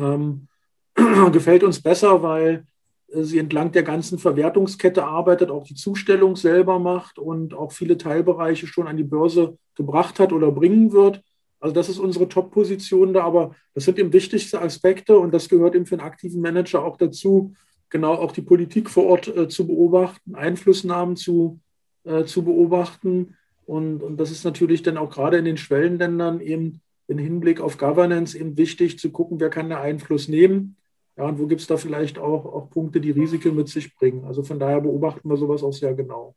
[0.00, 0.48] Ähm,
[1.32, 2.64] gefällt uns besser, weil
[3.08, 8.66] sie entlang der ganzen Verwertungskette arbeitet, auch die Zustellung selber macht und auch viele Teilbereiche
[8.66, 11.22] schon an die Börse gebracht hat oder bringen wird.
[11.60, 15.74] Also das ist unsere Top-Position da, aber das sind eben wichtigste Aspekte und das gehört
[15.74, 17.54] eben für einen aktiven Manager auch dazu,
[17.90, 21.60] genau auch die Politik vor Ort äh, zu beobachten, Einflussnahmen zu,
[22.04, 23.36] äh, zu beobachten.
[23.64, 27.78] Und, und das ist natürlich dann auch gerade in den Schwellenländern eben im Hinblick auf
[27.78, 30.76] Governance eben wichtig zu gucken, wer kann da Einfluss nehmen.
[31.16, 34.24] Ja, und wo gibt es da vielleicht auch, auch Punkte, die Risiken mit sich bringen.
[34.24, 36.34] Also von daher beobachten wir sowas auch sehr genau.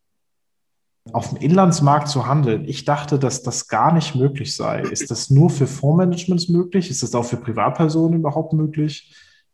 [1.11, 4.81] Auf dem Inlandsmarkt zu handeln, ich dachte, dass das gar nicht möglich sei.
[4.81, 6.89] Ist das nur für Fondsmanagements möglich?
[6.89, 9.13] Ist das auch für Privatpersonen überhaupt möglich?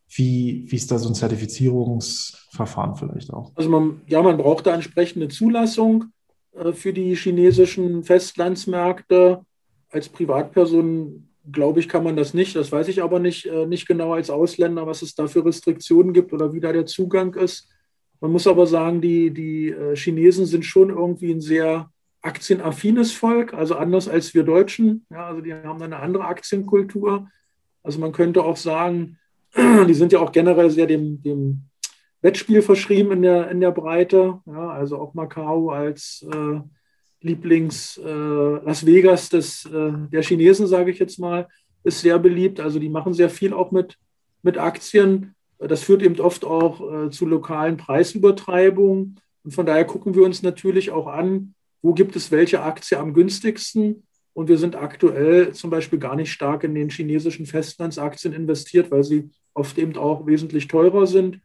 [0.09, 3.51] Wie, wie ist da so ein Zertifizierungsverfahren vielleicht auch?
[3.55, 6.05] Also man, ja, man braucht da entsprechende Zulassung
[6.53, 9.41] äh, für die chinesischen Festlandsmärkte.
[9.95, 12.53] Als Privatperson, glaube ich, kann man das nicht.
[12.57, 16.11] Das weiß ich aber nicht, äh, nicht genau als Ausländer, was es da für Restriktionen
[16.11, 17.69] gibt oder wie da der Zugang ist.
[18.19, 21.89] Man muss aber sagen, die, die äh, Chinesen sind schon irgendwie ein sehr
[22.21, 25.05] aktienaffines Volk, also anders als wir Deutschen.
[25.09, 27.29] Ja, also die haben eine andere Aktienkultur.
[27.81, 29.17] Also man könnte auch sagen,
[29.55, 31.61] die sind ja auch generell sehr dem, dem
[32.21, 34.41] Wettspiel verschrieben in der, in der Breite.
[34.45, 36.59] Ja, also auch Macau als äh,
[37.21, 41.47] Lieblings äh, Las Vegas des, äh, der Chinesen, sage ich jetzt mal,
[41.83, 42.59] ist sehr beliebt.
[42.59, 43.97] Also die machen sehr viel auch mit,
[44.41, 45.35] mit Aktien.
[45.59, 49.19] Das führt eben oft auch äh, zu lokalen Preisübertreibungen.
[49.43, 53.13] Und von daher gucken wir uns natürlich auch an, wo gibt es welche Aktie am
[53.13, 54.03] günstigsten.
[54.33, 59.03] Und wir sind aktuell zum Beispiel gar nicht stark in den chinesischen Festlandsaktien investiert, weil
[59.03, 61.39] sie oft eben auch wesentlich teurer sind.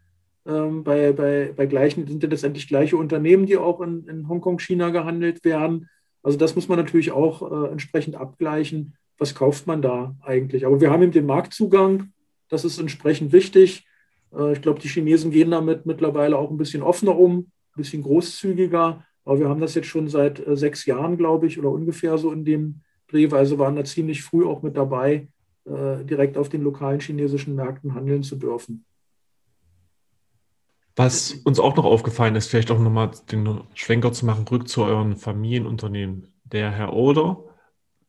[0.50, 4.58] Ähm, bei, bei, bei gleichen sind ja letztendlich gleiche Unternehmen, die auch in, in Hongkong,
[4.58, 5.88] China gehandelt werden.
[6.22, 8.96] Also das muss man natürlich auch äh, entsprechend abgleichen.
[9.18, 10.66] Was kauft man da eigentlich?
[10.66, 12.12] Aber wir haben eben den Marktzugang.
[12.48, 13.86] Das ist entsprechend wichtig.
[14.34, 18.02] Äh, ich glaube, die Chinesen gehen damit mittlerweile auch ein bisschen offener um, ein bisschen
[18.02, 19.04] großzügiger.
[19.24, 22.32] Aber wir haben das jetzt schon seit äh, sechs Jahren, glaube ich, oder ungefähr so
[22.32, 23.28] in dem Dreh.
[23.30, 25.28] Also waren da ziemlich früh auch mit dabei,
[25.64, 28.84] äh, direkt auf den lokalen chinesischen Märkten handeln zu dürfen.
[30.96, 34.82] Was uns auch noch aufgefallen ist, vielleicht auch nochmal den Schwenker zu machen, rück zu
[34.82, 36.32] euren Familienunternehmen.
[36.44, 37.44] Der Herr Oder,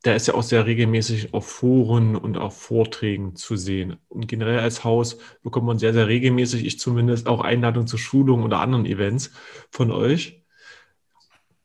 [0.04, 3.98] der ist ja auch sehr regelmäßig auf Foren und auf Vorträgen zu sehen.
[4.10, 8.44] Und generell als Haus bekommt man sehr, sehr regelmäßig, ich zumindest, auch Einladungen zu Schulungen
[8.44, 9.32] oder anderen Events
[9.70, 10.44] von euch.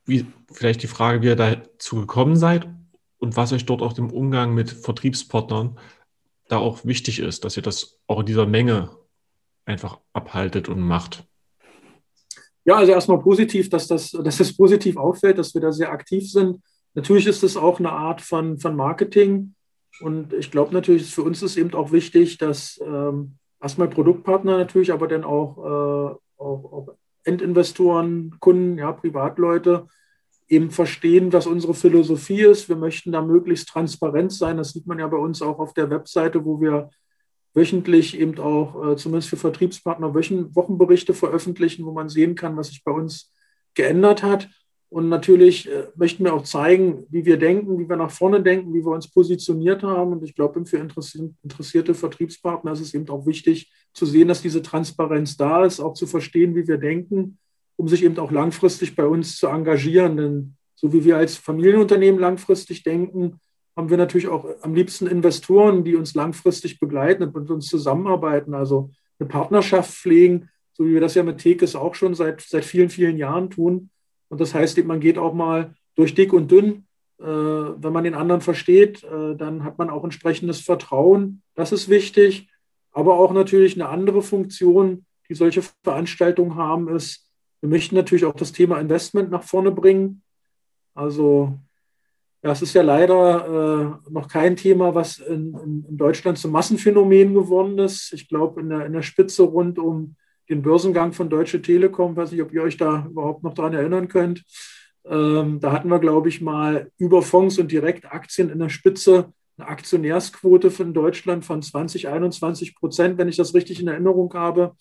[0.05, 2.69] Wie, vielleicht die Frage, wie ihr dazu gekommen seid
[3.19, 5.79] und was euch dort auch im Umgang mit Vertriebspartnern
[6.49, 8.91] da auch wichtig ist, dass ihr das auch in dieser Menge
[9.67, 11.25] einfach abhaltet und macht.
[12.64, 16.31] Ja, also erstmal positiv, dass das, dass das positiv auffällt, dass wir da sehr aktiv
[16.31, 16.61] sind.
[16.95, 19.55] Natürlich ist das auch eine Art von, von Marketing.
[20.01, 24.93] Und ich glaube natürlich, für uns ist eben auch wichtig, dass ähm, erstmal Produktpartner natürlich,
[24.93, 26.89] aber dann auch, äh, auch, auch
[27.25, 29.87] Endinvestoren, Kunden, ja, Privatleute
[30.49, 32.69] eben verstehen, was unsere Philosophie ist.
[32.69, 34.57] Wir möchten da möglichst transparent sein.
[34.57, 36.91] Das sieht man ja bei uns auch auf der Webseite, wo wir
[37.57, 42.69] wöchentlich eben auch, äh, zumindest für Vertriebspartner, Wochen, Wochenberichte veröffentlichen, wo man sehen kann, was
[42.69, 43.33] sich bei uns
[43.75, 44.49] geändert hat.
[44.89, 48.73] Und natürlich äh, möchten wir auch zeigen, wie wir denken, wie wir nach vorne denken,
[48.73, 50.13] wie wir uns positioniert haben.
[50.13, 54.63] Und ich glaube, für interessierte Vertriebspartner ist es eben auch wichtig zu sehen, dass diese
[54.63, 57.39] Transparenz da ist, auch zu verstehen, wie wir denken
[57.77, 60.17] um sich eben auch langfristig bei uns zu engagieren.
[60.17, 63.41] Denn so wie wir als Familienunternehmen langfristig denken,
[63.77, 68.55] haben wir natürlich auch am liebsten Investoren, die uns langfristig begleiten und mit uns zusammenarbeiten,
[68.55, 72.64] also eine Partnerschaft pflegen, so wie wir das ja mit Tekes auch schon seit, seit
[72.64, 73.91] vielen, vielen Jahren tun.
[74.29, 76.87] Und das heißt, man geht auch mal durch dick und dünn.
[77.18, 81.43] Äh, wenn man den anderen versteht, äh, dann hat man auch entsprechendes Vertrauen.
[81.55, 82.49] Das ist wichtig.
[82.93, 88.35] Aber auch natürlich eine andere Funktion, die solche Veranstaltungen haben, ist, wir möchten natürlich auch
[88.35, 90.22] das Thema Investment nach vorne bringen.
[90.95, 91.59] Also
[92.47, 95.53] ja, es ist ja leider äh, noch kein Thema, was in,
[95.88, 98.12] in, Deutschland zum Massenphänomen geworden ist.
[98.12, 100.14] Ich glaube, in der, in der Spitze rund um
[100.49, 104.07] den Börsengang von Deutsche Telekom, weiß nicht, ob ihr euch da überhaupt noch daran erinnern
[104.07, 104.44] könnt.
[105.05, 109.66] Ähm, da hatten wir, glaube ich, mal über Fonds und Direktaktien in der Spitze eine
[109.66, 114.76] Aktionärsquote von Deutschland von 20, 21 Prozent, wenn ich das richtig in Erinnerung habe.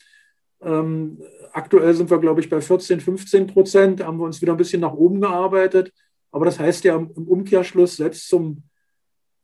[0.62, 1.20] Ähm,
[1.52, 4.06] aktuell sind wir, glaube ich, bei 14, 15 Prozent.
[4.06, 5.92] Haben wir uns wieder ein bisschen nach oben gearbeitet.
[6.36, 8.64] Aber das heißt ja im Umkehrschluss, selbst zum,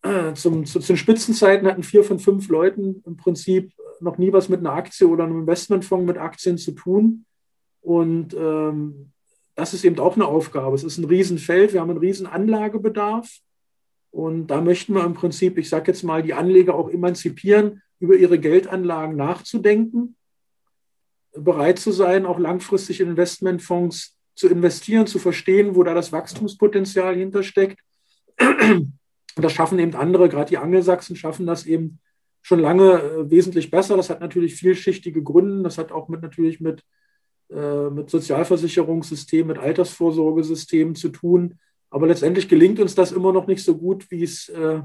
[0.02, 3.72] äh, zum, zu, zu den Spitzenzeiten hatten vier von fünf Leuten im Prinzip
[4.02, 7.26] noch nie was mit einer Aktie oder einem Investmentfonds mit Aktien zu tun.
[7.80, 9.14] Und ähm,
[9.56, 10.76] das ist eben auch eine Aufgabe.
[10.76, 11.72] Es ist ein Riesenfeld.
[11.72, 13.40] Wir haben einen riesen Anlagebedarf.
[14.10, 18.16] Und da möchten wir im Prinzip, ich sage jetzt mal, die Anleger auch emanzipieren, über
[18.16, 20.18] ihre Geldanlagen nachzudenken
[21.34, 27.16] bereit zu sein, auch langfristig in Investmentfonds zu investieren, zu verstehen, wo da das Wachstumspotenzial
[27.16, 27.80] hintersteckt.
[28.40, 29.00] Und
[29.36, 32.00] das schaffen eben andere, gerade die Angelsachsen schaffen das eben
[32.42, 33.98] schon lange äh, wesentlich besser.
[33.98, 35.64] Das hat natürlich vielschichtige Gründe.
[35.64, 36.84] Das hat auch mit natürlich mit,
[37.50, 41.60] äh, mit Sozialversicherungssystemen, mit Altersvorsorgesystemen zu tun.
[41.90, 44.82] Aber letztendlich gelingt uns das immer noch nicht so gut, wie es, äh,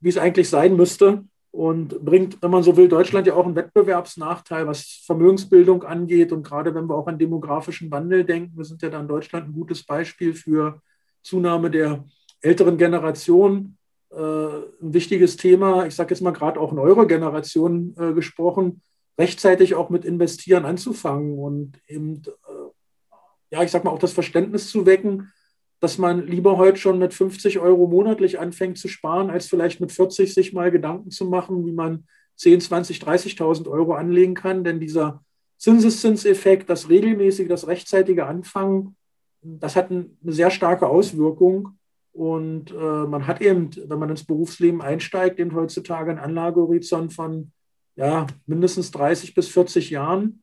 [0.00, 1.24] wie es eigentlich sein müsste
[1.56, 6.30] und bringt, wenn man so will, Deutschland ja auch einen Wettbewerbsnachteil, was Vermögensbildung angeht.
[6.30, 9.48] Und gerade wenn wir auch an demografischen Wandel denken, wir sind ja da in Deutschland
[9.48, 10.82] ein gutes Beispiel für
[11.22, 12.04] Zunahme der
[12.42, 13.78] älteren Generation.
[14.10, 18.82] Äh, ein wichtiges Thema, ich sage jetzt mal gerade auch in eurer Generation äh, gesprochen,
[19.18, 24.68] rechtzeitig auch mit Investieren anzufangen und eben, äh, ja, ich sage mal, auch das Verständnis
[24.68, 25.32] zu wecken,
[25.80, 29.92] dass man lieber heute schon mit 50 Euro monatlich anfängt zu sparen, als vielleicht mit
[29.92, 32.06] 40 sich mal Gedanken zu machen, wie man
[32.36, 34.64] 10, 20, 30.000 Euro anlegen kann.
[34.64, 35.22] Denn dieser
[35.58, 38.96] Zinseszinseffekt, das regelmäßige, das rechtzeitige Anfangen,
[39.42, 41.78] das hat eine sehr starke Auswirkung.
[42.12, 47.52] Und äh, man hat eben, wenn man ins Berufsleben einsteigt, eben heutzutage einen Anlagehorizont von
[47.96, 50.42] ja, mindestens 30 bis 40 Jahren.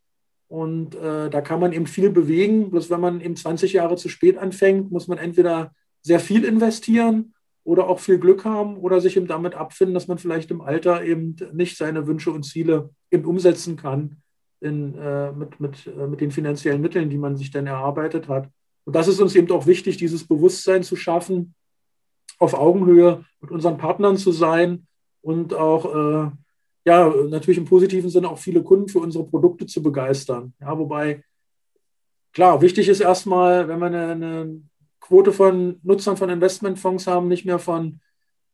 [0.53, 2.69] Und äh, da kann man eben viel bewegen.
[2.69, 5.73] Bloß wenn man eben 20 Jahre zu spät anfängt, muss man entweder
[6.03, 7.33] sehr viel investieren
[7.63, 11.03] oder auch viel Glück haben oder sich eben damit abfinden, dass man vielleicht im Alter
[11.03, 14.17] eben nicht seine Wünsche und Ziele eben umsetzen kann
[14.61, 18.47] in, äh, mit, mit, äh, mit den finanziellen Mitteln, die man sich dann erarbeitet hat.
[18.83, 21.55] Und das ist uns eben auch wichtig, dieses Bewusstsein zu schaffen,
[22.37, 24.85] auf Augenhöhe mit unseren Partnern zu sein
[25.21, 26.31] und auch äh,
[26.86, 30.53] ja, natürlich im positiven Sinne auch viele Kunden für unsere Produkte zu begeistern.
[30.59, 31.23] Ja, wobei,
[32.34, 34.61] klar, wichtig ist erstmal, wenn wir eine, eine
[34.99, 38.01] Quote von Nutzern von Investmentfonds haben, nicht mehr von,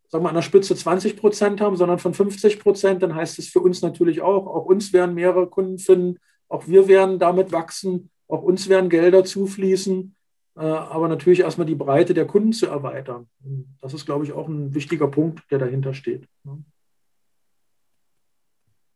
[0.07, 3.47] sagen wir, an der Spitze 20 Prozent haben, sondern von 50 Prozent, dann heißt es
[3.47, 8.09] für uns natürlich auch, auch uns werden mehrere Kunden finden, auch wir werden damit wachsen,
[8.27, 10.15] auch uns werden Gelder zufließen,
[10.55, 13.27] äh, aber natürlich erstmal die Breite der Kunden zu erweitern.
[13.81, 16.27] Das ist, glaube ich, auch ein wichtiger Punkt, der dahinter steht.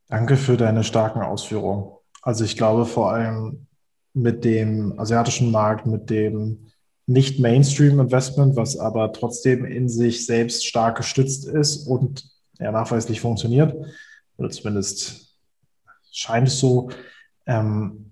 [0.08, 1.92] Danke für deine starken Ausführungen.
[2.22, 3.68] Also ich glaube vor allem
[4.14, 6.68] mit dem asiatischen Markt, mit dem
[7.06, 12.30] nicht Mainstream-Investment, was aber trotzdem in sich selbst stark gestützt ist und
[12.60, 13.76] ja, nachweislich funktioniert,
[14.38, 15.38] oder zumindest
[16.12, 16.90] scheint es so.
[17.46, 18.12] Ähm,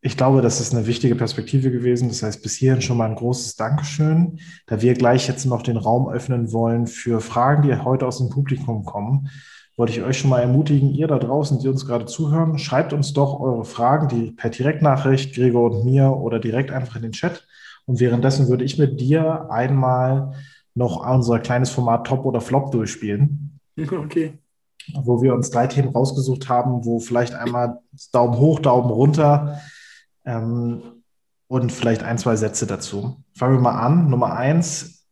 [0.00, 2.08] ich glaube, das ist eine wichtige Perspektive gewesen.
[2.08, 4.38] Das heißt, bis hierhin schon mal ein großes Dankeschön.
[4.66, 8.30] Da wir gleich jetzt noch den Raum öffnen wollen für Fragen, die heute aus dem
[8.30, 9.30] Publikum kommen,
[9.76, 13.12] wollte ich euch schon mal ermutigen, ihr da draußen, die uns gerade zuhören, schreibt uns
[13.12, 17.46] doch eure Fragen, die per Direktnachricht, Gregor und mir oder direkt einfach in den Chat.
[17.84, 20.32] Und währenddessen würde ich mit dir einmal
[20.74, 23.52] noch unser kleines Format Top oder Flop durchspielen.
[23.78, 24.38] Okay.
[24.94, 27.80] Wo wir uns drei Themen rausgesucht haben, wo vielleicht einmal
[28.12, 29.60] Daumen hoch, Daumen runter
[30.24, 31.02] ähm,
[31.48, 33.16] und vielleicht ein, zwei Sätze dazu.
[33.34, 34.08] Fangen wir mal an.
[34.08, 35.06] Nummer eins,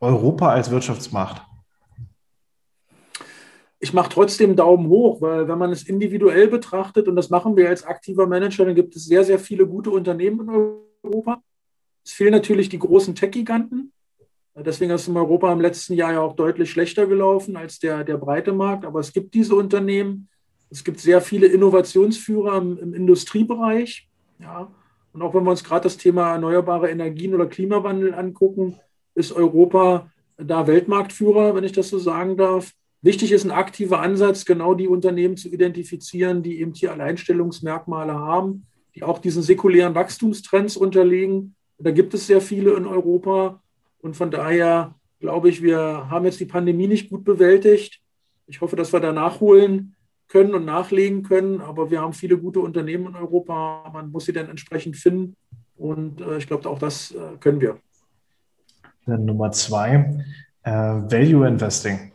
[0.00, 1.47] Europa als Wirtschaftsmacht
[3.80, 7.68] ich mache trotzdem Daumen hoch, weil wenn man es individuell betrachtet, und das machen wir
[7.68, 10.74] als aktiver Manager, dann gibt es sehr, sehr viele gute Unternehmen in
[11.04, 11.42] Europa.
[12.04, 13.92] Es fehlen natürlich die großen Tech-Giganten.
[14.56, 18.02] Deswegen ist es in Europa im letzten Jahr ja auch deutlich schlechter gelaufen als der,
[18.02, 18.84] der breite Markt.
[18.84, 20.28] Aber es gibt diese Unternehmen.
[20.70, 24.08] Es gibt sehr viele Innovationsführer im, im Industriebereich.
[24.40, 24.68] Ja.
[25.12, 28.80] Und auch wenn wir uns gerade das Thema erneuerbare Energien oder Klimawandel angucken,
[29.14, 32.72] ist Europa da Weltmarktführer, wenn ich das so sagen darf.
[33.00, 38.66] Wichtig ist ein aktiver Ansatz, genau die Unternehmen zu identifizieren, die eben hier Alleinstellungsmerkmale haben,
[38.94, 41.54] die auch diesen säkulären Wachstumstrends unterliegen.
[41.78, 43.62] Da gibt es sehr viele in Europa.
[44.00, 48.00] Und von daher glaube ich, wir haben jetzt die Pandemie nicht gut bewältigt.
[48.46, 49.94] Ich hoffe, dass wir da nachholen
[50.26, 51.60] können und nachlegen können.
[51.60, 53.88] Aber wir haben viele gute Unternehmen in Europa.
[53.92, 55.36] Man muss sie dann entsprechend finden.
[55.76, 57.78] Und äh, ich glaube, auch das äh, können wir.
[59.06, 60.24] Dann Nummer zwei,
[60.64, 62.12] äh, Value Investing.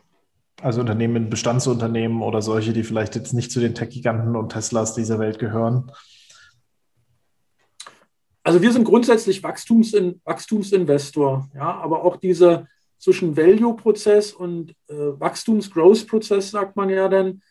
[0.64, 5.18] Also Unternehmen, Bestandsunternehmen oder solche, die vielleicht jetzt nicht zu den Tech-Giganten und Teslas dieser
[5.18, 5.92] Welt gehören?
[8.42, 12.66] Also wir sind grundsätzlich Wachstumsin Wachstumsinvestor, ja, aber auch dieser
[12.98, 17.42] zwischen Value-Prozess und äh, Wachstums-Growth-Prozess, sagt man ja dann,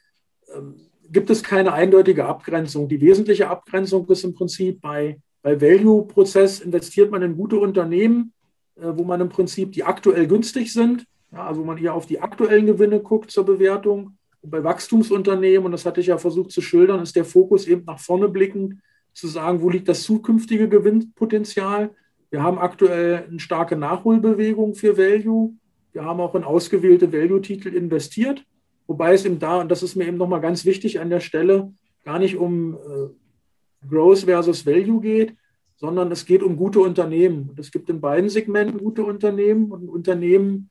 [0.51, 0.73] ähm,
[1.11, 2.89] gibt es keine eindeutige Abgrenzung.
[2.89, 8.33] Die wesentliche Abgrenzung ist im Prinzip bei, bei Value-Prozess investiert man in gute Unternehmen,
[8.75, 12.21] äh, wo man im Prinzip die aktuell günstig sind ja, also man hier auf die
[12.21, 14.17] aktuellen Gewinne guckt zur Bewertung.
[14.43, 17.99] Bei Wachstumsunternehmen, und das hatte ich ja versucht zu schildern, ist der Fokus eben nach
[17.99, 18.75] vorne blickend,
[19.13, 21.91] zu sagen, wo liegt das zukünftige Gewinnpotenzial.
[22.29, 25.53] Wir haben aktuell eine starke Nachholbewegung für Value.
[25.91, 28.43] Wir haben auch in ausgewählte Value-Titel investiert,
[28.87, 31.71] wobei es eben da, und das ist mir eben nochmal ganz wichtig an der Stelle,
[32.03, 35.35] gar nicht um äh, Growth versus Value geht,
[35.75, 37.49] sondern es geht um gute Unternehmen.
[37.49, 40.69] Und es gibt in beiden Segmenten gute Unternehmen und Unternehmen,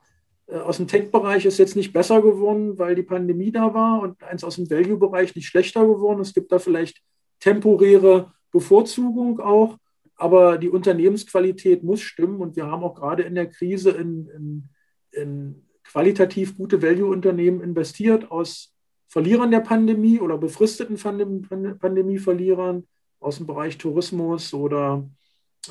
[0.49, 4.45] aus dem Tech-Bereich ist jetzt nicht besser geworden, weil die Pandemie da war und eins
[4.45, 6.21] aus dem Value-Bereich nicht schlechter geworden.
[6.21, 7.03] Es gibt da vielleicht
[7.41, 9.79] temporäre Bevorzugung auch.
[10.17, 14.69] aber die Unternehmensqualität muss stimmen und wir haben auch gerade in der Krise in, in,
[15.11, 18.73] in qualitativ gute Value-Unternehmen investiert aus
[19.09, 22.87] Verlierern der Pandemie oder befristeten Pandemie-Verlierern
[23.21, 25.09] aus dem Bereich Tourismus oder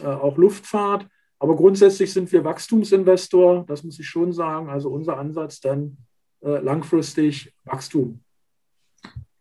[0.02, 1.08] äh, auch Luftfahrt.
[1.42, 4.70] Aber grundsätzlich sind wir Wachstumsinvestor, das muss ich schon sagen.
[4.70, 5.98] Also unser Ansatz dann
[6.44, 8.24] äh, langfristig Wachstum.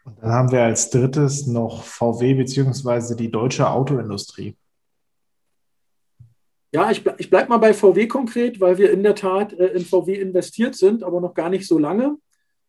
[0.07, 3.15] Und dann haben wir als drittes noch VW bzw.
[3.17, 4.57] die deutsche Autoindustrie.
[6.73, 9.85] Ja, ich, ich bleibe mal bei VW konkret, weil wir in der Tat äh, in
[9.85, 12.17] VW investiert sind, aber noch gar nicht so lange.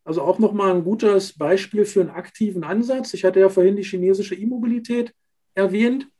[0.04, 3.14] Also auch nochmal ein gutes Beispiel für einen aktiven Ansatz.
[3.14, 5.14] Ich hatte ja vorhin die chinesische E-Mobilität
[5.56, 6.11] erwähnt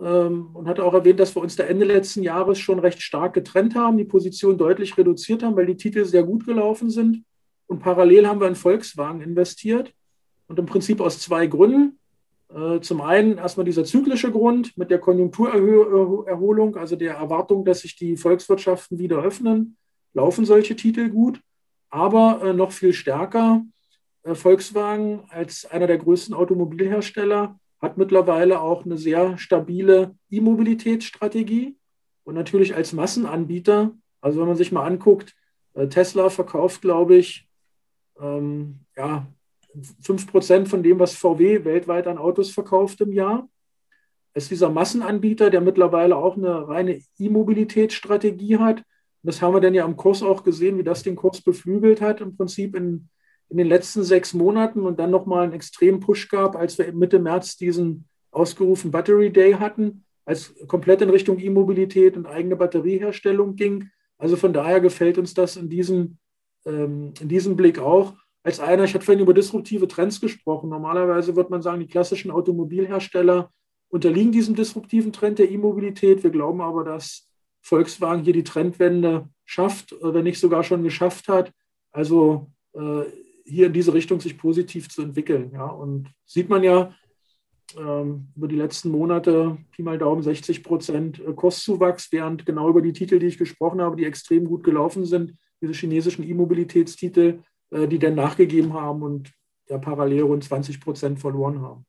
[0.00, 3.74] und hatte auch erwähnt, dass wir uns da Ende letzten Jahres schon recht stark getrennt
[3.74, 7.22] haben, die Position deutlich reduziert haben, weil die Titel sehr gut gelaufen sind.
[7.66, 9.92] Und parallel haben wir in Volkswagen investiert.
[10.48, 11.98] Und im Prinzip aus zwei Gründen.
[12.52, 17.94] Äh, zum einen erstmal dieser zyklische Grund mit der Konjunkturerholung, also der Erwartung, dass sich
[17.94, 19.76] die Volkswirtschaften wieder öffnen,
[20.14, 21.40] laufen solche Titel gut.
[21.90, 23.64] Aber äh, noch viel stärker,
[24.24, 31.76] äh, Volkswagen als einer der größten Automobilhersteller hat mittlerweile auch eine sehr stabile E-Mobilitätsstrategie
[32.24, 33.92] und natürlich als Massenanbieter.
[34.20, 35.34] Also wenn man sich mal anguckt,
[35.88, 37.48] Tesla verkauft, glaube ich,
[38.20, 39.26] ähm, ja,
[40.02, 43.48] 5% von dem, was VW weltweit an Autos verkauft im Jahr.
[44.34, 48.78] Ist dieser Massenanbieter, der mittlerweile auch eine reine E-Mobilitätsstrategie hat.
[48.78, 48.84] Und
[49.22, 52.20] das haben wir dann ja am Kurs auch gesehen, wie das den Kurs beflügelt hat,
[52.20, 53.08] im Prinzip in,
[53.50, 57.18] in den letzten sechs Monaten und dann nochmal einen extremen Push gab, als wir Mitte
[57.18, 63.90] März diesen ausgerufen Battery Day hatten, als komplett in Richtung E-Mobilität und eigene Batterieherstellung ging.
[64.18, 66.18] Also von daher gefällt uns das in diesem,
[66.64, 70.70] ähm, in diesem Blick auch als einer, ich hatte vorhin über disruptive Trends gesprochen.
[70.70, 73.50] Normalerweise wird man sagen, die klassischen Automobilhersteller
[73.88, 76.22] unterliegen diesem disruptiven Trend der E-Mobilität.
[76.22, 77.28] Wir glauben aber, dass
[77.60, 81.52] Volkswagen hier die Trendwende schafft, äh, wenn nicht sogar schon geschafft hat.
[81.92, 83.02] Also äh,
[83.44, 85.50] hier in diese Richtung sich positiv zu entwickeln.
[85.52, 85.66] Ja.
[85.66, 86.94] Und sieht man ja
[87.76, 92.82] ähm, über die letzten Monate, Pi mal Daumen, 60 Prozent äh, Kurszuwachs, während genau über
[92.82, 97.86] die Titel, die ich gesprochen habe, die extrem gut gelaufen sind, diese chinesischen E-Mobilitätstitel, äh,
[97.86, 99.32] die dann nachgegeben haben und
[99.68, 101.86] ja parallel rund 20 Prozent verloren haben.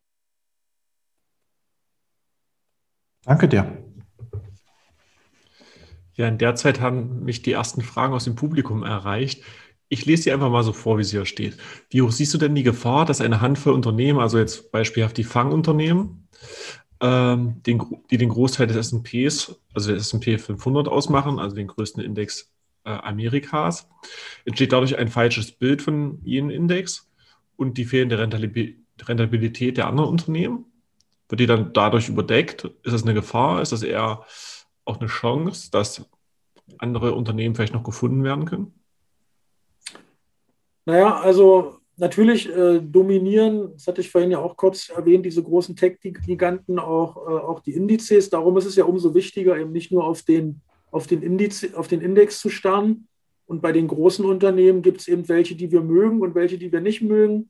[3.24, 3.78] Danke dir.
[6.14, 9.43] Ja, in der Zeit haben mich die ersten Fragen aus dem Publikum erreicht.
[9.94, 11.58] Ich lese sie einfach mal so vor, wie sie hier steht.
[11.89, 15.26] Wie hoch siehst du denn die Gefahr, dass eine Handvoll Unternehmen, also jetzt beispielhaft die
[15.26, 16.30] Fangunternehmen,
[17.02, 22.02] ähm, den, die den Großteil des S&Ps, also des S&P 500 ausmachen, also den größten
[22.02, 22.50] Index
[22.86, 23.89] äh, Amerikas,
[24.46, 27.12] entsteht dadurch ein falsches Bild von jenem Index
[27.58, 30.64] und die fehlende Rentabilität der anderen Unternehmen.
[31.28, 32.64] Wird die dann dadurch überdeckt?
[32.84, 33.62] Ist das eine Gefahr?
[33.62, 34.24] Ist das eher
[34.86, 36.10] auch eine Chance, dass
[36.78, 38.74] andere Unternehmen vielleicht noch gefunden werden können?
[40.86, 45.76] Naja, also natürlich äh, dominieren, das hatte ich vorhin ja auch kurz erwähnt, diese großen
[45.76, 48.30] Tech-Giganten auch, äh, auch die Indizes.
[48.30, 50.62] Darum ist es ja umso wichtiger, eben nicht nur auf den
[50.92, 53.08] auf den, Indiz, auf den Index zu starren.
[53.46, 56.72] Und bei den großen Unternehmen gibt es eben welche, die wir mögen und welche, die
[56.72, 57.50] wir nicht mögen.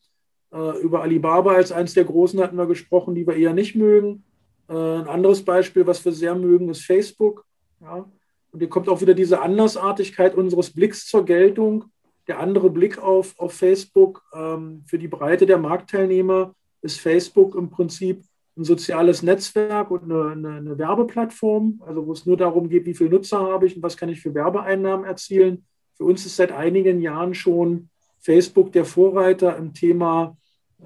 [0.53, 4.23] Äh, über Alibaba als eines der großen hatten wir gesprochen, die wir eher nicht mögen.
[4.67, 7.45] Äh, ein anderes Beispiel, was wir sehr mögen, ist Facebook.
[7.81, 8.09] Ja.
[8.51, 11.85] Und hier kommt auch wieder diese Andersartigkeit unseres Blicks zur Geltung.
[12.27, 17.69] Der andere Blick auf, auf Facebook ähm, für die Breite der Marktteilnehmer ist Facebook im
[17.69, 18.23] Prinzip
[18.57, 22.93] ein soziales Netzwerk und eine, eine, eine, Werbeplattform, also wo es nur darum geht, wie
[22.93, 25.65] viele Nutzer habe ich und was kann ich für Werbeeinnahmen erzielen.
[25.95, 30.37] Für uns ist seit einigen Jahren schon Facebook der Vorreiter im Thema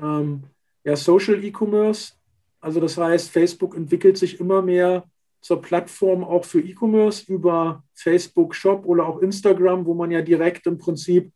[0.02, 0.44] ähm,
[0.84, 2.14] ja, Social E-Commerce.
[2.60, 5.04] Also das heißt, Facebook entwickelt sich immer mehr
[5.46, 10.66] zur Plattform auch für E-Commerce über Facebook Shop oder auch Instagram, wo man ja direkt
[10.66, 11.32] im Prinzip,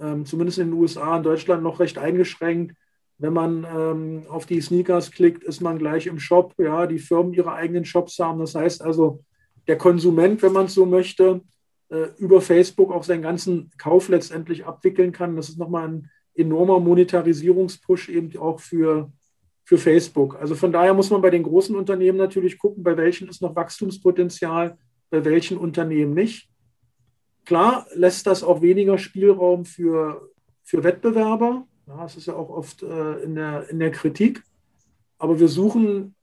[0.00, 2.74] ähm, zumindest in den USA, in Deutschland noch recht eingeschränkt,
[3.18, 6.54] wenn man ähm, auf die Sneakers klickt, ist man gleich im Shop.
[6.58, 8.40] Ja, die Firmen ihre eigenen Shops haben.
[8.40, 9.22] Das heißt also,
[9.68, 11.40] der Konsument, wenn man es so möchte,
[11.90, 15.36] äh, über Facebook auch seinen ganzen Kauf letztendlich abwickeln kann.
[15.36, 19.12] Das ist nochmal ein enormer Monetarisierungspush eben auch für,
[19.66, 20.36] für Facebook.
[20.40, 23.56] Also von daher muss man bei den großen Unternehmen natürlich gucken, bei welchen ist noch
[23.56, 24.78] Wachstumspotenzial,
[25.10, 26.48] bei welchen Unternehmen nicht.
[27.44, 30.30] Klar lässt das auch weniger Spielraum für,
[30.62, 31.66] für Wettbewerber.
[31.88, 34.42] Ja, es ist ja auch oft äh, in, der, in der Kritik.
[35.18, 36.14] Aber wir suchen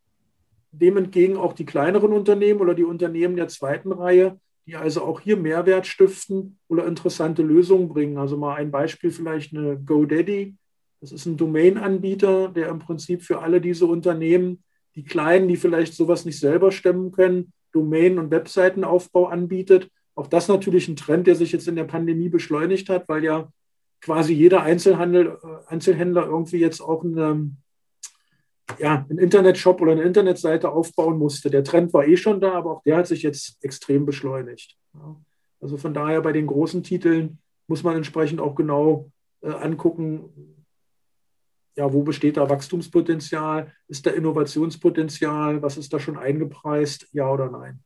[0.72, 5.20] dem entgegen auch die kleineren Unternehmen oder die Unternehmen der zweiten Reihe, die also auch
[5.20, 8.18] hier Mehrwert stiften oder interessante Lösungen bringen.
[8.18, 10.56] Also mal ein Beispiel vielleicht eine GoDaddy.
[11.04, 14.64] Das ist ein Domain-Anbieter, der im Prinzip für alle diese Unternehmen
[14.96, 19.92] die Kleinen, die vielleicht sowas nicht selber stemmen können, Domain- und Webseitenaufbau anbietet.
[20.16, 23.52] Auch das natürlich ein Trend, der sich jetzt in der Pandemie beschleunigt hat, weil ja
[24.00, 27.52] quasi jeder Einzelhandel, äh, Einzelhändler irgendwie jetzt auch eine,
[28.80, 31.50] ja, einen Internetshop oder eine Internetseite aufbauen musste.
[31.50, 34.78] Der Trend war eh schon da, aber auch der hat sich jetzt extrem beschleunigt.
[35.60, 40.63] Also von daher bei den großen Titeln muss man entsprechend auch genau äh, angucken,
[41.76, 43.72] ja, wo besteht da Wachstumspotenzial?
[43.88, 45.62] Ist da Innovationspotenzial?
[45.62, 47.08] Was ist da schon eingepreist?
[47.12, 47.80] Ja oder nein?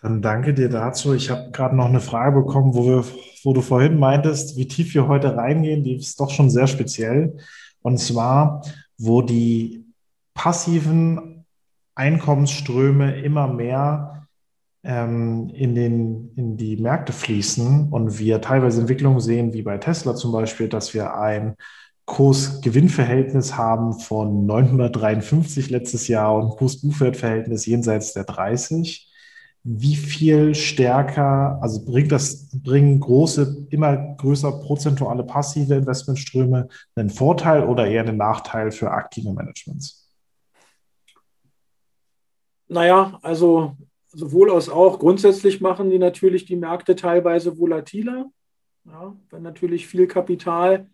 [0.00, 1.14] Dann danke dir dazu.
[1.14, 3.04] Ich habe gerade noch eine Frage bekommen, wo, wir,
[3.42, 5.82] wo du vorhin meintest, wie tief wir heute reingehen.
[5.82, 7.38] Die ist doch schon sehr speziell.
[7.80, 8.62] Und zwar,
[8.98, 9.86] wo die
[10.34, 11.46] passiven
[11.94, 14.23] Einkommensströme immer mehr
[14.84, 20.14] ähm, in, den, in die Märkte fließen und wir teilweise Entwicklungen sehen, wie bei Tesla
[20.14, 21.56] zum Beispiel, dass wir ein
[22.04, 29.10] Kurs-Gewinn-Verhältnis haben von 953 letztes Jahr und Kurs-Buchwert-Verhältnis jenseits der 30.
[29.66, 37.64] Wie viel stärker, also bringt das, bringen große, immer größer prozentuale passive Investmentströme einen Vorteil
[37.64, 40.12] oder eher einen Nachteil für aktive Managements?
[42.68, 43.74] Naja, also
[44.14, 44.98] sowohl als auch.
[44.98, 48.30] Grundsätzlich machen die natürlich die Märkte teilweise volatiler.
[48.86, 50.88] Ja, wenn natürlich viel Kapital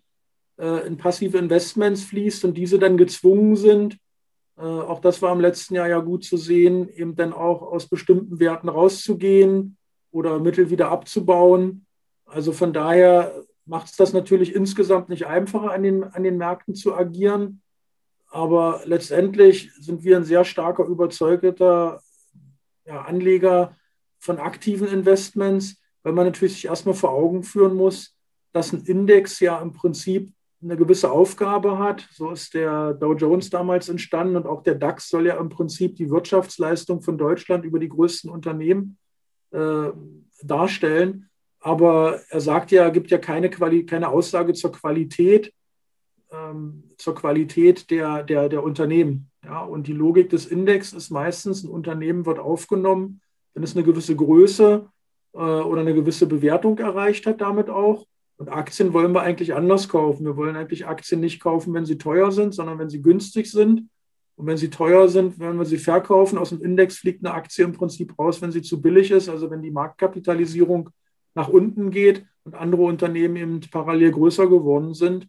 [0.57, 3.97] äh, in passive Investments fließt und diese dann gezwungen sind,
[4.57, 7.87] äh, auch das war im letzten Jahr ja gut zu sehen, eben dann auch aus
[7.87, 9.77] bestimmten Werten rauszugehen
[10.11, 11.85] oder Mittel wieder abzubauen.
[12.25, 16.75] Also von daher macht es das natürlich insgesamt nicht einfacher, an den, an den Märkten
[16.75, 17.61] zu agieren.
[18.29, 22.01] Aber letztendlich sind wir ein sehr starker, überzeugter
[22.85, 23.75] ja, Anleger
[24.19, 28.17] von aktiven Investments, weil man natürlich sich erstmal vor Augen führen muss,
[28.53, 32.07] dass ein Index ja im Prinzip eine gewisse Aufgabe hat.
[32.11, 35.95] So ist der Dow Jones damals entstanden und auch der DAX soll ja im Prinzip
[35.95, 38.97] die Wirtschaftsleistung von Deutschland über die größten Unternehmen
[39.51, 39.89] äh,
[40.43, 41.29] darstellen.
[41.59, 45.53] Aber er sagt ja, gibt ja keine, Quali keine Aussage zur Qualität,
[46.31, 49.29] ähm, zur Qualität der, der, der Unternehmen.
[49.43, 53.21] Ja, und die Logik des Index ist meistens, ein Unternehmen wird aufgenommen,
[53.53, 54.87] wenn es eine gewisse Größe
[55.33, 58.05] äh, oder eine gewisse Bewertung erreicht hat, damit auch.
[58.37, 60.25] Und Aktien wollen wir eigentlich anders kaufen.
[60.25, 63.87] Wir wollen eigentlich Aktien nicht kaufen, wenn sie teuer sind, sondern wenn sie günstig sind.
[64.35, 66.39] Und wenn sie teuer sind, werden wir sie verkaufen.
[66.39, 69.29] Aus dem Index fliegt eine Aktie im Prinzip raus, wenn sie zu billig ist.
[69.29, 70.89] Also wenn die Marktkapitalisierung
[71.35, 75.27] nach unten geht und andere Unternehmen eben parallel größer geworden sind.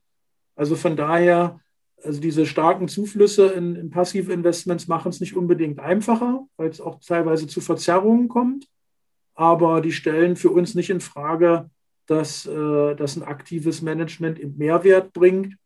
[0.55, 1.61] Also von daher
[2.05, 6.81] also diese starken Zuflüsse in, in passive Investments machen es nicht unbedingt einfacher, weil es
[6.81, 8.69] auch teilweise zu Verzerrungen kommt.
[9.35, 11.71] Aber die stellen für uns nicht in Frage,
[12.07, 15.57] dass, äh, dass ein aktives Management eben Mehrwert bringt.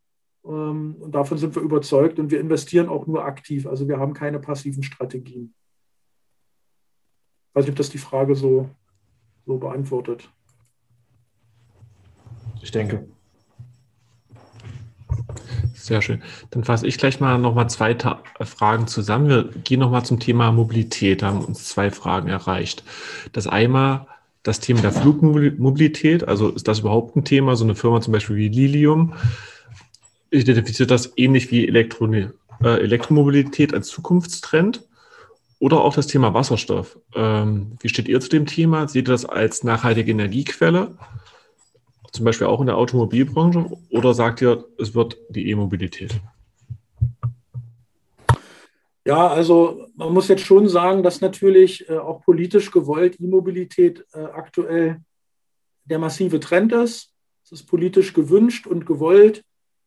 [0.44, 3.66] Ähm, und davon sind wir überzeugt und wir investieren auch nur aktiv.
[3.66, 5.54] Also wir haben keine passiven Strategien.
[7.48, 8.68] Ich weiß nicht, ob das die Frage so,
[9.46, 10.30] so beantwortet.
[12.62, 13.08] Ich denke.
[15.86, 16.20] Sehr schön.
[16.50, 19.28] Dann fasse ich gleich mal nochmal zwei Ta Fragen zusammen.
[19.28, 21.22] Wir gehen nochmal zum Thema Mobilität.
[21.22, 22.82] Da haben uns zwei Fragen erreicht.
[23.32, 24.08] Das einmal
[24.42, 26.26] das Thema der Flugmobilität.
[26.26, 27.54] Also ist das überhaupt ein Thema?
[27.54, 29.14] So eine Firma zum Beispiel wie Lilium
[30.30, 32.26] identifiziert das ähnlich wie Elektro äh,
[32.64, 34.82] Elektromobilität als Zukunftstrend.
[35.60, 36.98] Oder auch das Thema Wasserstoff.
[37.14, 38.88] Ähm, wie steht ihr zu dem Thema?
[38.88, 40.96] Seht ihr das als nachhaltige Energiequelle?
[42.12, 46.20] Zum Beispiel auch in der Automobilbranche oder sagt ihr, es wird die E-Mobilität?
[49.04, 54.18] Ja, also man muss jetzt schon sagen, dass natürlich äh, auch politisch gewollt E-Mobilität äh,
[54.18, 55.00] aktuell
[55.84, 57.12] der massive Trend ist.
[57.44, 59.44] Es ist politisch gewünscht und gewollt.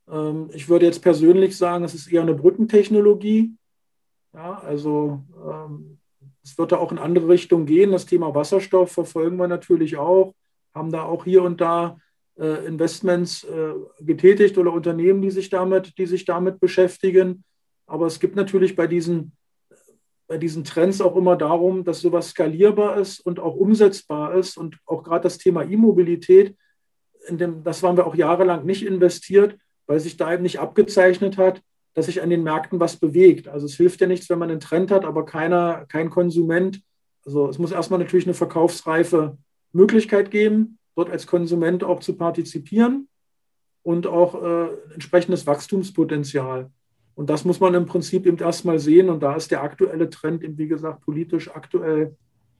[0.09, 3.51] Ähm, ich würde jetzt persönlich sagen, es ist eher eine Brückentechnologie.
[4.33, 5.99] Ja, also ähm,
[6.41, 7.91] es wird da auch in andere Richtungen gehen.
[7.91, 10.33] Das Thema Wasserstoff verfolgen wir natürlich auch,
[10.73, 11.97] haben da auch hier und da
[12.45, 17.43] Investments äh, getätigt oder Unternehmen, die sich, damit, die sich damit beschäftigen.
[17.85, 19.33] Aber es gibt natürlich bei diesen,
[20.27, 24.57] bei diesen Trends auch immer darum, dass sowas skalierbar ist und auch umsetzbar ist.
[24.57, 26.55] Und auch gerade das Thema E-Mobilität,
[27.29, 31.61] das waren wir auch jahrelang nicht investiert, weil sich da eben nicht abgezeichnet hat,
[31.93, 33.49] dass sich an den Märkten was bewegt.
[33.49, 36.81] Also es hilft ja nichts, wenn man einen Trend hat, aber keiner, kein Konsument.
[37.25, 39.37] Also es muss erstmal natürlich eine verkaufsreife
[39.73, 43.07] Möglichkeit geben dort als Konsument auch zu partizipieren
[43.83, 46.69] und auch äh, entsprechendes Wachstumspotenzial.
[47.15, 49.09] Und das muss man im Prinzip eben erstmal sehen.
[49.09, 52.17] Und da ist der aktuelle Trend, eben, wie gesagt, politisch aktuell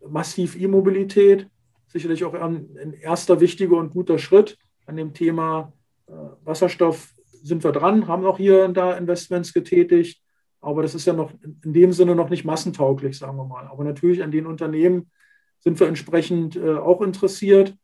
[0.08, 1.48] massiv E-Mobilität.
[1.88, 5.74] Sicherlich auch ein, ein, erster wichtiger und guter Schritt an dem Thema
[6.08, 6.14] äh,
[6.46, 10.22] Wasserstoff sind wir dran, haben auch hier und da Investments getätigt.
[10.62, 13.68] Aber das ist ja noch in dem Sinne noch nicht massentauglich, sagen wir mal.
[13.68, 15.10] Aber natürlich an den Unternehmen
[15.60, 17.76] sind wir entsprechend äh, auch interessiert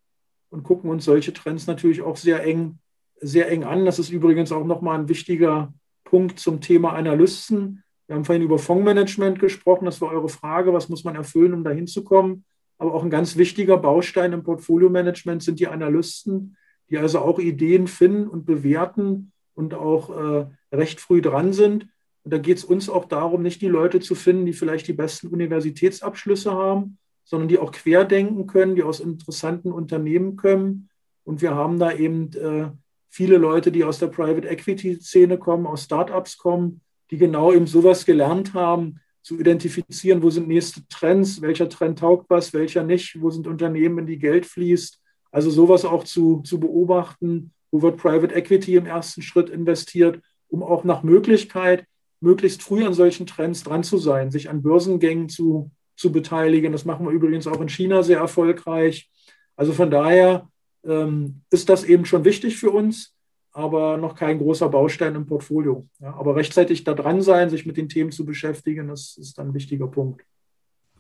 [0.49, 2.79] und gucken uns solche Trends natürlich auch sehr eng,
[3.19, 3.85] sehr eng an.
[3.85, 5.73] Das ist übrigens auch nochmal ein wichtiger
[6.03, 7.83] Punkt zum Thema Analysten.
[8.07, 9.85] Wir haben vorhin über Fondsmanagement gesprochen.
[9.85, 10.73] Das war eure Frage.
[10.73, 12.45] Was muss man erfüllen, um dahin zu kommen?
[12.77, 16.57] Aber auch ein ganz wichtiger Baustein im Portfolio-Management sind die Analysten,
[16.89, 21.87] die also auch Ideen finden und bewerten und auch äh, recht früh dran sind.
[22.23, 24.93] Und da geht es uns auch darum, nicht die Leute zu finden, die vielleicht die
[24.93, 30.89] besten Universitätsabschlüsse haben, sondern die auch querdenken können, die aus interessanten Unternehmen kommen.
[31.23, 32.69] Und wir haben da eben äh,
[33.09, 38.05] viele Leute, die aus der Private Equity-Szene kommen, aus Startups kommen, die genau eben sowas
[38.05, 43.32] gelernt haben, zu identifizieren, wo sind nächste Trends, welcher Trend taugt was, welcher nicht, wo
[43.32, 45.01] sind Unternehmen, in die Geld fließt.
[45.32, 50.61] Also sowas auch zu, zu beobachten, wo wird Private Equity im ersten Schritt investiert, um
[50.61, 51.86] auch nach Möglichkeit
[52.21, 56.71] möglichst früh an solchen Trends dran zu sein, sich an Börsengängen zu, zu beteiligen.
[56.71, 59.09] Das machen wir übrigens auch in China sehr erfolgreich.
[59.55, 60.47] Also von daher
[60.85, 63.15] ähm, ist das eben schon wichtig für uns
[63.55, 65.87] aber noch kein großer Baustein im Portfolio.
[66.01, 69.53] Ja, aber rechtzeitig da dran sein, sich mit den Themen zu beschäftigen, das ist ein
[69.53, 70.25] wichtiger Punkt.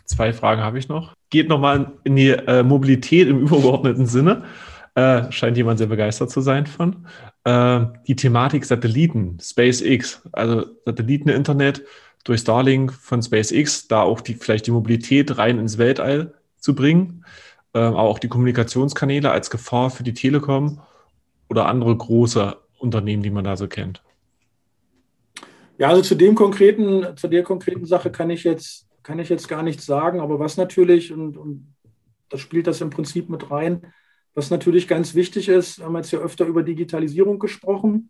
[0.05, 1.13] Zwei Fragen habe ich noch.
[1.29, 4.45] Geht nochmal in die äh, Mobilität im übergeordneten Sinne.
[4.95, 7.05] Äh, scheint jemand sehr begeistert zu sein von.
[7.43, 11.83] Äh, die Thematik Satelliten, SpaceX, also Satelliteninternet
[12.23, 17.25] durch Starlink von SpaceX, da auch die, vielleicht die Mobilität rein ins Weltall zu bringen,
[17.73, 20.81] äh, aber auch die Kommunikationskanäle als Gefahr für die Telekom
[21.49, 24.01] oder andere große Unternehmen, die man da so kennt?
[25.77, 29.49] Ja, also zu dem konkreten, zu der konkreten Sache kann ich jetzt, kann ich jetzt
[29.49, 31.75] gar nichts sagen, aber was natürlich, und, und
[32.29, 33.81] das spielt das im Prinzip mit rein,
[34.35, 38.09] was natürlich ganz wichtig ist, wir haben jetzt ja öfter über Digitalisierung gesprochen,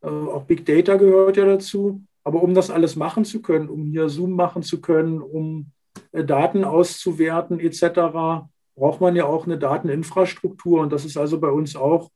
[0.00, 3.84] äh, auch Big Data gehört ja dazu, aber um das alles machen zu können, um
[3.84, 5.72] hier Zoom machen zu können, um
[6.12, 11.50] äh, Daten auszuwerten etc., braucht man ja auch eine Dateninfrastruktur und das ist also bei
[11.50, 12.10] uns auch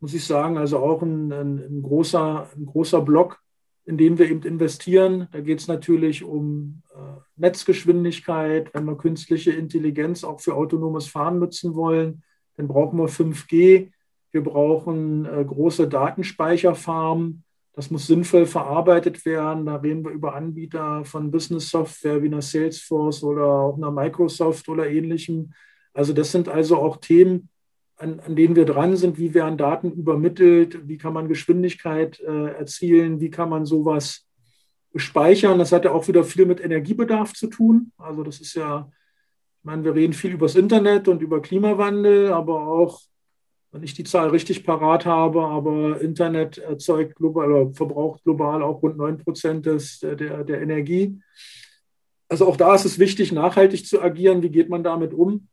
[0.00, 3.38] muss ich sagen, also auch ein, ein, ein, großer, ein großer Block,
[3.84, 5.28] in den wir eben investieren.
[5.30, 11.38] Da geht es natürlich um äh, Netzgeschwindigkeit, wenn wir künstliche Intelligenz auch für autonomes Fahren
[11.38, 12.22] nutzen wollen,
[12.60, 13.88] dann brauchen wir 5G.
[14.32, 17.42] Wir brauchen äh, große Datenspeicherfarmen.
[17.72, 19.64] Das muss sinnvoll verarbeitet werden.
[19.64, 24.90] Da reden wir über Anbieter von Business-Software wie einer Salesforce oder auch einer Microsoft oder
[24.90, 25.54] ähnlichem.
[25.94, 27.48] Also das sind also auch Themen,
[27.96, 32.52] an, an denen wir dran sind, wie werden Daten übermittelt, wie kann man Geschwindigkeit äh,
[32.52, 34.28] erzielen, wie kann man sowas
[34.94, 35.58] speichern.
[35.58, 37.92] Das hat ja auch wieder viel mit Energiebedarf zu tun.
[37.96, 38.90] Also das ist ja,
[39.60, 43.02] ich meine, wir reden viel über das Internet und über Klimawandel, aber auch,
[43.72, 48.82] wenn ich die Zahl richtig parat habe, aber Internet erzeugt global oder verbraucht global auch
[48.82, 51.20] rund 9 Prozent des, der, der Energie.
[52.30, 54.42] Also auch da ist es wichtig, nachhaltig zu agieren.
[54.42, 55.48] Wie geht man damit um?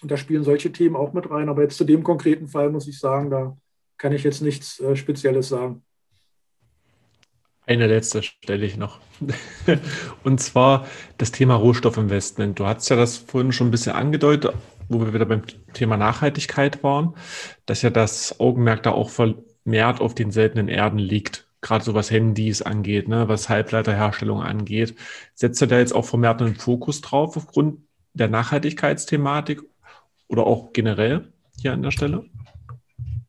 [0.00, 1.48] Und da spielen solche Themen auch mit rein.
[1.48, 3.56] Aber jetzt zu dem konkreten Fall muss ich sagen, da
[3.96, 5.82] kann ich jetzt nichts äh, Spezielles sagen.
[7.66, 8.98] Eine letzte stelle ich noch.
[10.24, 10.86] Und zwar
[11.16, 12.58] das Thema Rohstoffinvestment.
[12.58, 14.54] Du hast ja das vorhin schon ein bisschen angedeutet,
[14.88, 15.42] wo wir wieder beim
[15.72, 17.14] Thema Nachhaltigkeit waren,
[17.64, 21.46] dass ja das Augenmerk da auch vermehrt auf den seltenen Erden liegt.
[21.62, 24.94] Gerade so was Handys angeht, ne, was Halbleiterherstellung angeht.
[25.34, 27.78] Setzt ihr da jetzt auch vermehrt einen Fokus drauf aufgrund
[28.12, 29.62] der Nachhaltigkeitsthematik
[30.28, 32.26] oder auch generell hier an der Stelle?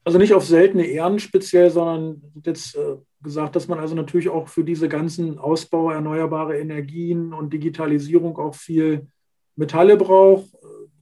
[0.03, 4.47] Also nicht auf seltene Ehren speziell, sondern jetzt äh, gesagt, dass man also natürlich auch
[4.47, 9.07] für diese ganzen Ausbau erneuerbare Energien und Digitalisierung auch viel
[9.57, 10.45] Metalle braucht.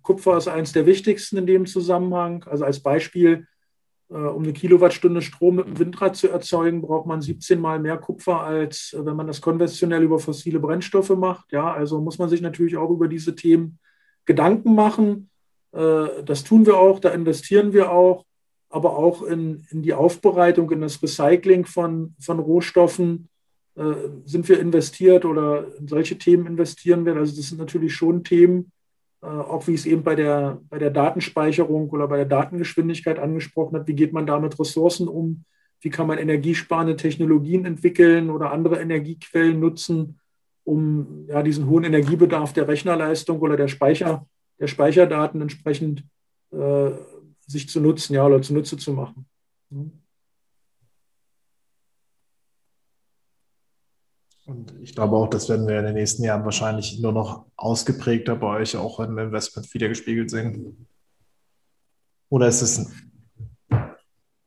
[0.02, 2.44] Kupfer ist eines der wichtigsten in dem Zusammenhang.
[2.46, 3.48] Also als Beispiel,
[4.10, 7.98] äh, um eine Kilowattstunde Strom mit dem Windrad zu erzeugen, braucht man 17 mal mehr
[7.98, 11.52] Kupfer, als äh, wenn man das konventionell über fossile Brennstoffe macht.
[11.52, 13.80] Ja, also muss man sich natürlich auch über diese Themen
[14.26, 15.30] Gedanken machen.
[15.72, 18.26] Äh, das tun wir auch, da investieren wir auch,
[18.74, 23.30] aber auch in, in die Aufbereitung, in das Recycling von, von Rohstoffen
[23.76, 23.94] äh,
[24.26, 27.16] sind wir investiert oder in solche Themen investieren wir.
[27.16, 28.72] Also das sind natürlich schon Themen,
[29.22, 33.78] äh, auch wie es eben bei der, bei der Datenspeicherung oder bei der Datengeschwindigkeit angesprochen
[33.78, 35.44] hat, wie geht man da mit Ressourcen um,
[35.82, 40.20] wie kann man energiesparende Technologien entwickeln oder andere Energiequellen nutzen,
[40.64, 44.26] um ja, diesen hohen Energiebedarf der Rechnerleistung oder der Speicher
[44.60, 46.06] der Speicherdaten entsprechend
[46.52, 46.92] äh,
[47.48, 49.26] sich zu nutzen, ja, oder zunutze zu machen.
[54.46, 58.36] Und ich glaube auch, das werden wir in den nächsten Jahren wahrscheinlich nur noch ausgeprägter
[58.36, 60.88] bei euch auch im Investment wiedergespiegelt sehen.
[62.30, 63.96] Oder ist es ein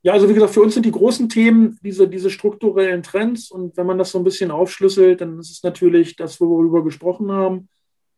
[0.02, 3.50] Ja, also wie gesagt, für uns sind die großen Themen diese, diese strukturellen Trends.
[3.50, 6.84] Und wenn man das so ein bisschen aufschlüsselt, dann ist es natürlich das, worüber wir
[6.84, 7.68] gesprochen haben.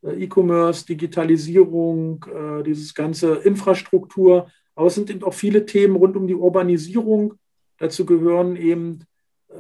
[0.03, 4.51] Äh, E-Commerce, Digitalisierung, äh, dieses ganze Infrastruktur.
[4.79, 7.35] Aber es sind eben auch viele Themen rund um die Urbanisierung.
[7.79, 9.01] Dazu gehören eben
[9.49, 9.55] äh,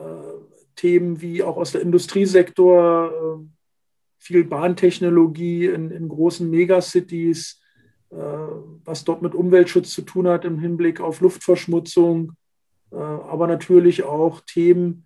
[0.76, 3.44] Themen wie auch aus der Industriesektor, äh,
[4.18, 7.60] viel Bahntechnologie in, in großen Megacities,
[8.10, 12.34] äh, was dort mit Umweltschutz zu tun hat im Hinblick auf Luftverschmutzung,
[12.92, 15.04] äh, aber natürlich auch Themen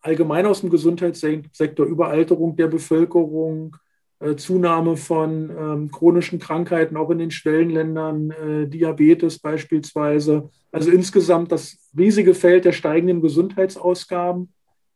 [0.00, 3.76] allgemein aus dem Gesundheitssektor, Überalterung der Bevölkerung,
[4.36, 10.48] Zunahme von ähm, chronischen Krankheiten, auch in den Schwellenländern, äh, Diabetes beispielsweise.
[10.72, 14.52] Also insgesamt das riesige Feld der steigenden Gesundheitsausgaben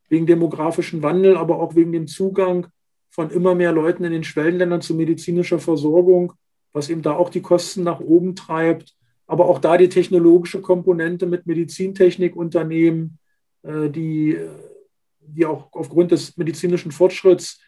[0.08, 2.66] wegen demografischen Wandel, aber auch wegen dem Zugang
[3.10, 6.32] von immer mehr Leuten in den Schwellenländern zu medizinischer Versorgung
[6.72, 8.94] was eben da auch die Kosten nach oben treibt.
[9.26, 13.18] Aber auch da die technologische Komponente mit Medizintechnikunternehmen,
[13.62, 14.38] äh, die,
[15.20, 17.60] die auch aufgrund des medizinischen Fortschritts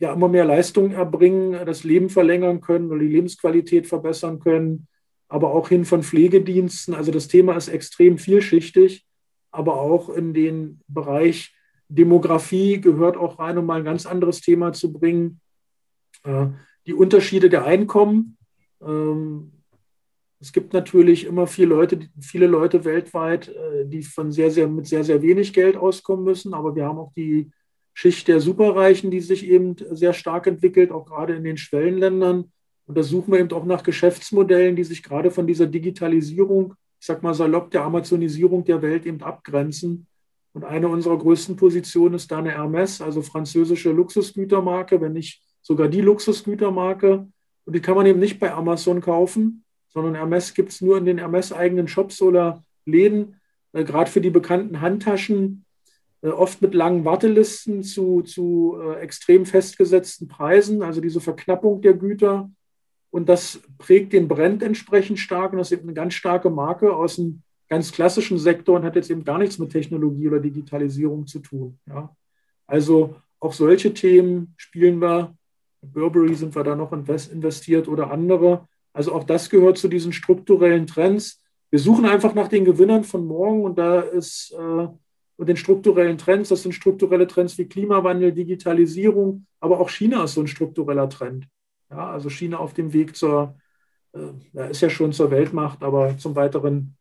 [0.00, 4.88] ja immer mehr Leistungen erbringen, das Leben verlängern können oder die Lebensqualität verbessern können,
[5.28, 6.94] aber auch hin von Pflegediensten.
[6.94, 9.06] Also das Thema ist extrem vielschichtig,
[9.52, 11.54] aber auch in den Bereich
[11.88, 15.40] Demografie gehört auch rein, um mal ein ganz anderes Thema zu bringen.
[16.24, 16.46] Äh,
[16.86, 18.38] die Unterschiede der Einkommen.
[18.80, 19.52] Ähm,
[20.40, 24.86] es gibt natürlich immer viele Leute, viele Leute weltweit, äh, die von sehr, sehr, mit
[24.86, 26.54] sehr, sehr wenig Geld auskommen müssen.
[26.54, 27.50] Aber wir haben auch die
[27.94, 32.52] Schicht der Superreichen, die sich eben sehr stark entwickelt, auch gerade in den Schwellenländern.
[32.86, 37.06] Und da suchen wir eben auch nach Geschäftsmodellen, die sich gerade von dieser Digitalisierung, ich
[37.06, 40.06] sag mal salopp, der Amazonisierung der Welt eben abgrenzen.
[40.52, 45.88] Und eine unserer größten Positionen ist da eine Hermes, also französische Luxusgütermarke, wenn nicht sogar
[45.88, 47.28] die Luxusgütermarke.
[47.64, 51.04] Und die kann man eben nicht bei Amazon kaufen, sondern Hermes gibt es nur in
[51.04, 53.40] den Hermes-eigenen Shops oder Läden,
[53.72, 55.64] äh, gerade für die bekannten Handtaschen,
[56.28, 62.50] oft mit langen Wartelisten zu, zu äh, extrem festgesetzten Preisen, also diese Verknappung der Güter.
[63.10, 65.52] Und das prägt den Brand entsprechend stark.
[65.52, 68.96] Und das ist eben eine ganz starke Marke aus einem ganz klassischen Sektor und hat
[68.96, 71.78] jetzt eben gar nichts mit Technologie oder Digitalisierung zu tun.
[71.88, 72.14] Ja.
[72.66, 75.34] Also auch solche Themen spielen wir
[75.82, 78.68] Burberry sind wir da noch investiert oder andere.
[78.92, 81.42] Also auch das gehört zu diesen strukturellen Trends.
[81.70, 84.88] Wir suchen einfach nach den Gewinnern von morgen und da ist äh,
[85.40, 90.34] und den strukturellen Trends, das sind strukturelle Trends wie Klimawandel, Digitalisierung, aber auch China ist
[90.34, 91.48] so ein struktureller Trend.
[91.90, 93.56] Ja, also China auf dem Weg zur,
[94.12, 96.94] äh, ist ja schon zur Weltmacht, aber zum weiteren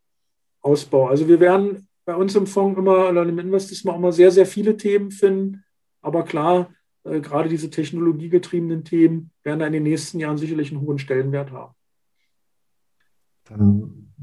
[0.62, 1.10] Ausbau.
[1.10, 4.78] Also wir werden bei uns im Fonds immer oder im Investismus immer sehr, sehr viele
[4.78, 5.66] Themen finden.
[6.02, 6.70] Aber klar,
[7.04, 11.76] äh, gerade diese technologiegetriebenen Themen werden in den nächsten Jahren sicherlich einen hohen Stellenwert haben.
[13.50, 14.14] Dann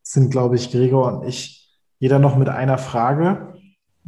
[0.00, 3.55] sind, glaube ich, Gregor und ich jeder noch mit einer Frage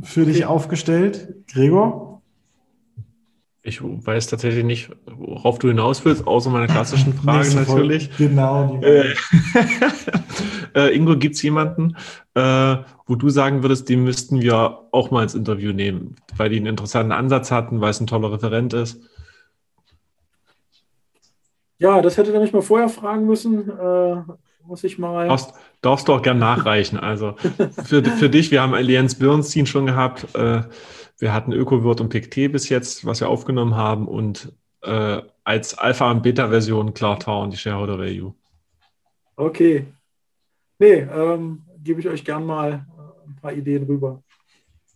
[0.03, 1.35] für dich aufgestellt.
[1.53, 2.23] Gregor?
[3.63, 8.17] Ich weiß tatsächlich nicht, worauf du hinaus willst, außer meiner klassischen Frage natürlich.
[8.17, 8.81] Genau.
[8.83, 9.15] Äh,
[10.75, 11.97] äh, Ingo, gibt es jemanden,
[12.35, 12.77] äh,
[13.07, 16.67] wo du sagen würdest, den müssten wir auch mal ins Interview nehmen, weil die einen
[16.67, 19.03] interessanten Ansatz hatten, weil es ein toller Referent ist?
[21.79, 23.71] Ja, das hätte nämlich mal vorher fragen müssen.
[24.69, 25.29] Muss ich mal.
[25.29, 26.99] Darfst, darfst du auch gern nachreichen.
[26.99, 27.37] Also
[27.87, 30.35] für, für dich, wir haben Allianz Bernstein schon gehabt.
[30.35, 30.65] Äh,
[31.17, 36.11] wir hatten Ökowirt und PICT bis jetzt, was wir aufgenommen haben und äh, als Alpha-
[36.11, 38.35] und Beta-Version Klartau und die Shareholder Value.
[39.37, 39.87] Okay.
[40.79, 44.23] Nee, ähm, gebe ich euch gern mal äh, ein paar Ideen rüber.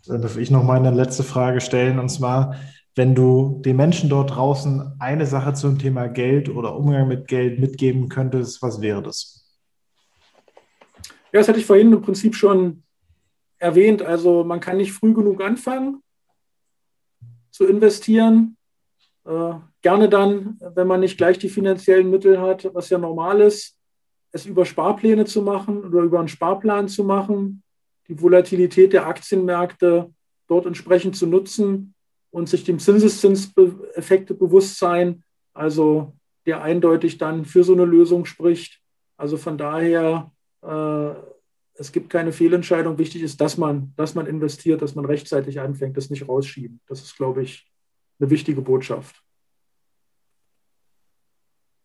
[0.06, 2.56] Dann darf ich noch mal eine letzte Frage stellen und zwar,
[2.94, 7.58] wenn du den Menschen dort draußen eine Sache zum Thema Geld oder Umgang mit Geld
[7.58, 9.41] mitgeben könntest, was wäre das?
[11.32, 12.82] Ja, das hatte ich vorhin im Prinzip schon
[13.58, 14.02] erwähnt.
[14.02, 16.02] Also man kann nicht früh genug anfangen
[17.50, 18.56] zu investieren.
[19.24, 23.78] Äh, gerne dann, wenn man nicht gleich die finanziellen Mittel hat, was ja normal ist,
[24.32, 27.62] es über Sparpläne zu machen oder über einen Sparplan zu machen,
[28.08, 30.10] die Volatilität der Aktienmärkte
[30.48, 31.94] dort entsprechend zu nutzen
[32.30, 35.22] und sich dem Zinseszinseffekte bewusst sein,
[35.52, 36.14] also
[36.46, 38.80] der eindeutig dann für so eine Lösung spricht.
[39.16, 40.32] Also von daher,
[40.62, 42.98] es gibt keine Fehlentscheidung.
[42.98, 46.80] Wichtig ist, dass man, dass man investiert, dass man rechtzeitig anfängt, das nicht rausschieben.
[46.86, 47.70] Das ist, glaube ich,
[48.20, 49.22] eine wichtige Botschaft.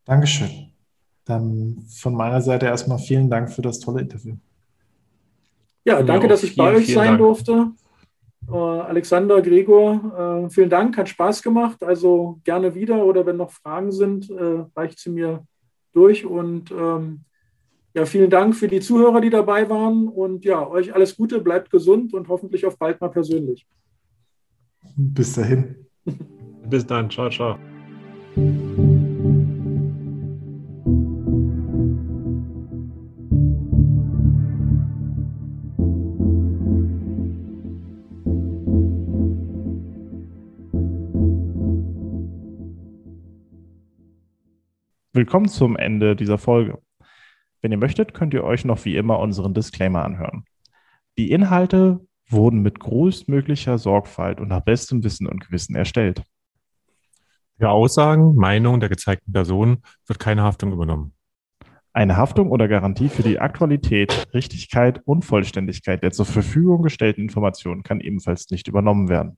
[0.05, 0.71] Dankeschön.
[1.25, 4.35] Dann von meiner Seite erstmal vielen Dank für das tolle Interview.
[5.83, 7.19] Ja, danke, dass ich bei euch sein Dank.
[7.19, 7.71] durfte.
[8.49, 11.83] Uh, Alexander, Gregor, uh, vielen Dank, hat Spaß gemacht.
[11.83, 14.29] Also gerne wieder oder wenn noch Fragen sind,
[14.75, 15.45] reicht sie mir
[15.93, 16.25] durch.
[16.25, 17.25] Und ähm,
[17.97, 20.07] Ja, vielen Dank für die Zuhörer, die dabei waren.
[20.07, 23.65] Und ja, euch alles Gute, bleibt gesund und hoffentlich auf bald mal persönlich.
[24.95, 25.87] Bis dahin.
[26.69, 27.09] Bis dann.
[27.09, 27.57] Ciao, ciao.
[45.13, 46.77] Willkommen zum Ende dieser Folge.
[47.61, 50.45] Wenn ihr möchtet, könnt ihr euch noch wie immer unseren Disclaimer anhören.
[51.17, 56.23] Die Inhalte wurden mit größtmöglicher Sorgfalt und nach bestem Wissen und Gewissen erstellt.
[57.57, 61.13] Für Aussagen, Meinungen der gezeigten Person wird keine Haftung übernommen.
[61.91, 67.81] Eine Haftung oder Garantie für die Aktualität, Richtigkeit und Vollständigkeit der zur Verfügung gestellten Informationen
[67.81, 69.37] kann ebenfalls nicht übernommen werden.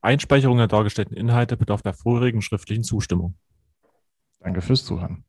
[0.00, 3.36] Einspeicherung der dargestellten Inhalte bedarf der vorherigen schriftlichen Zustimmung.
[4.40, 5.24] Danke fürs Zuhören.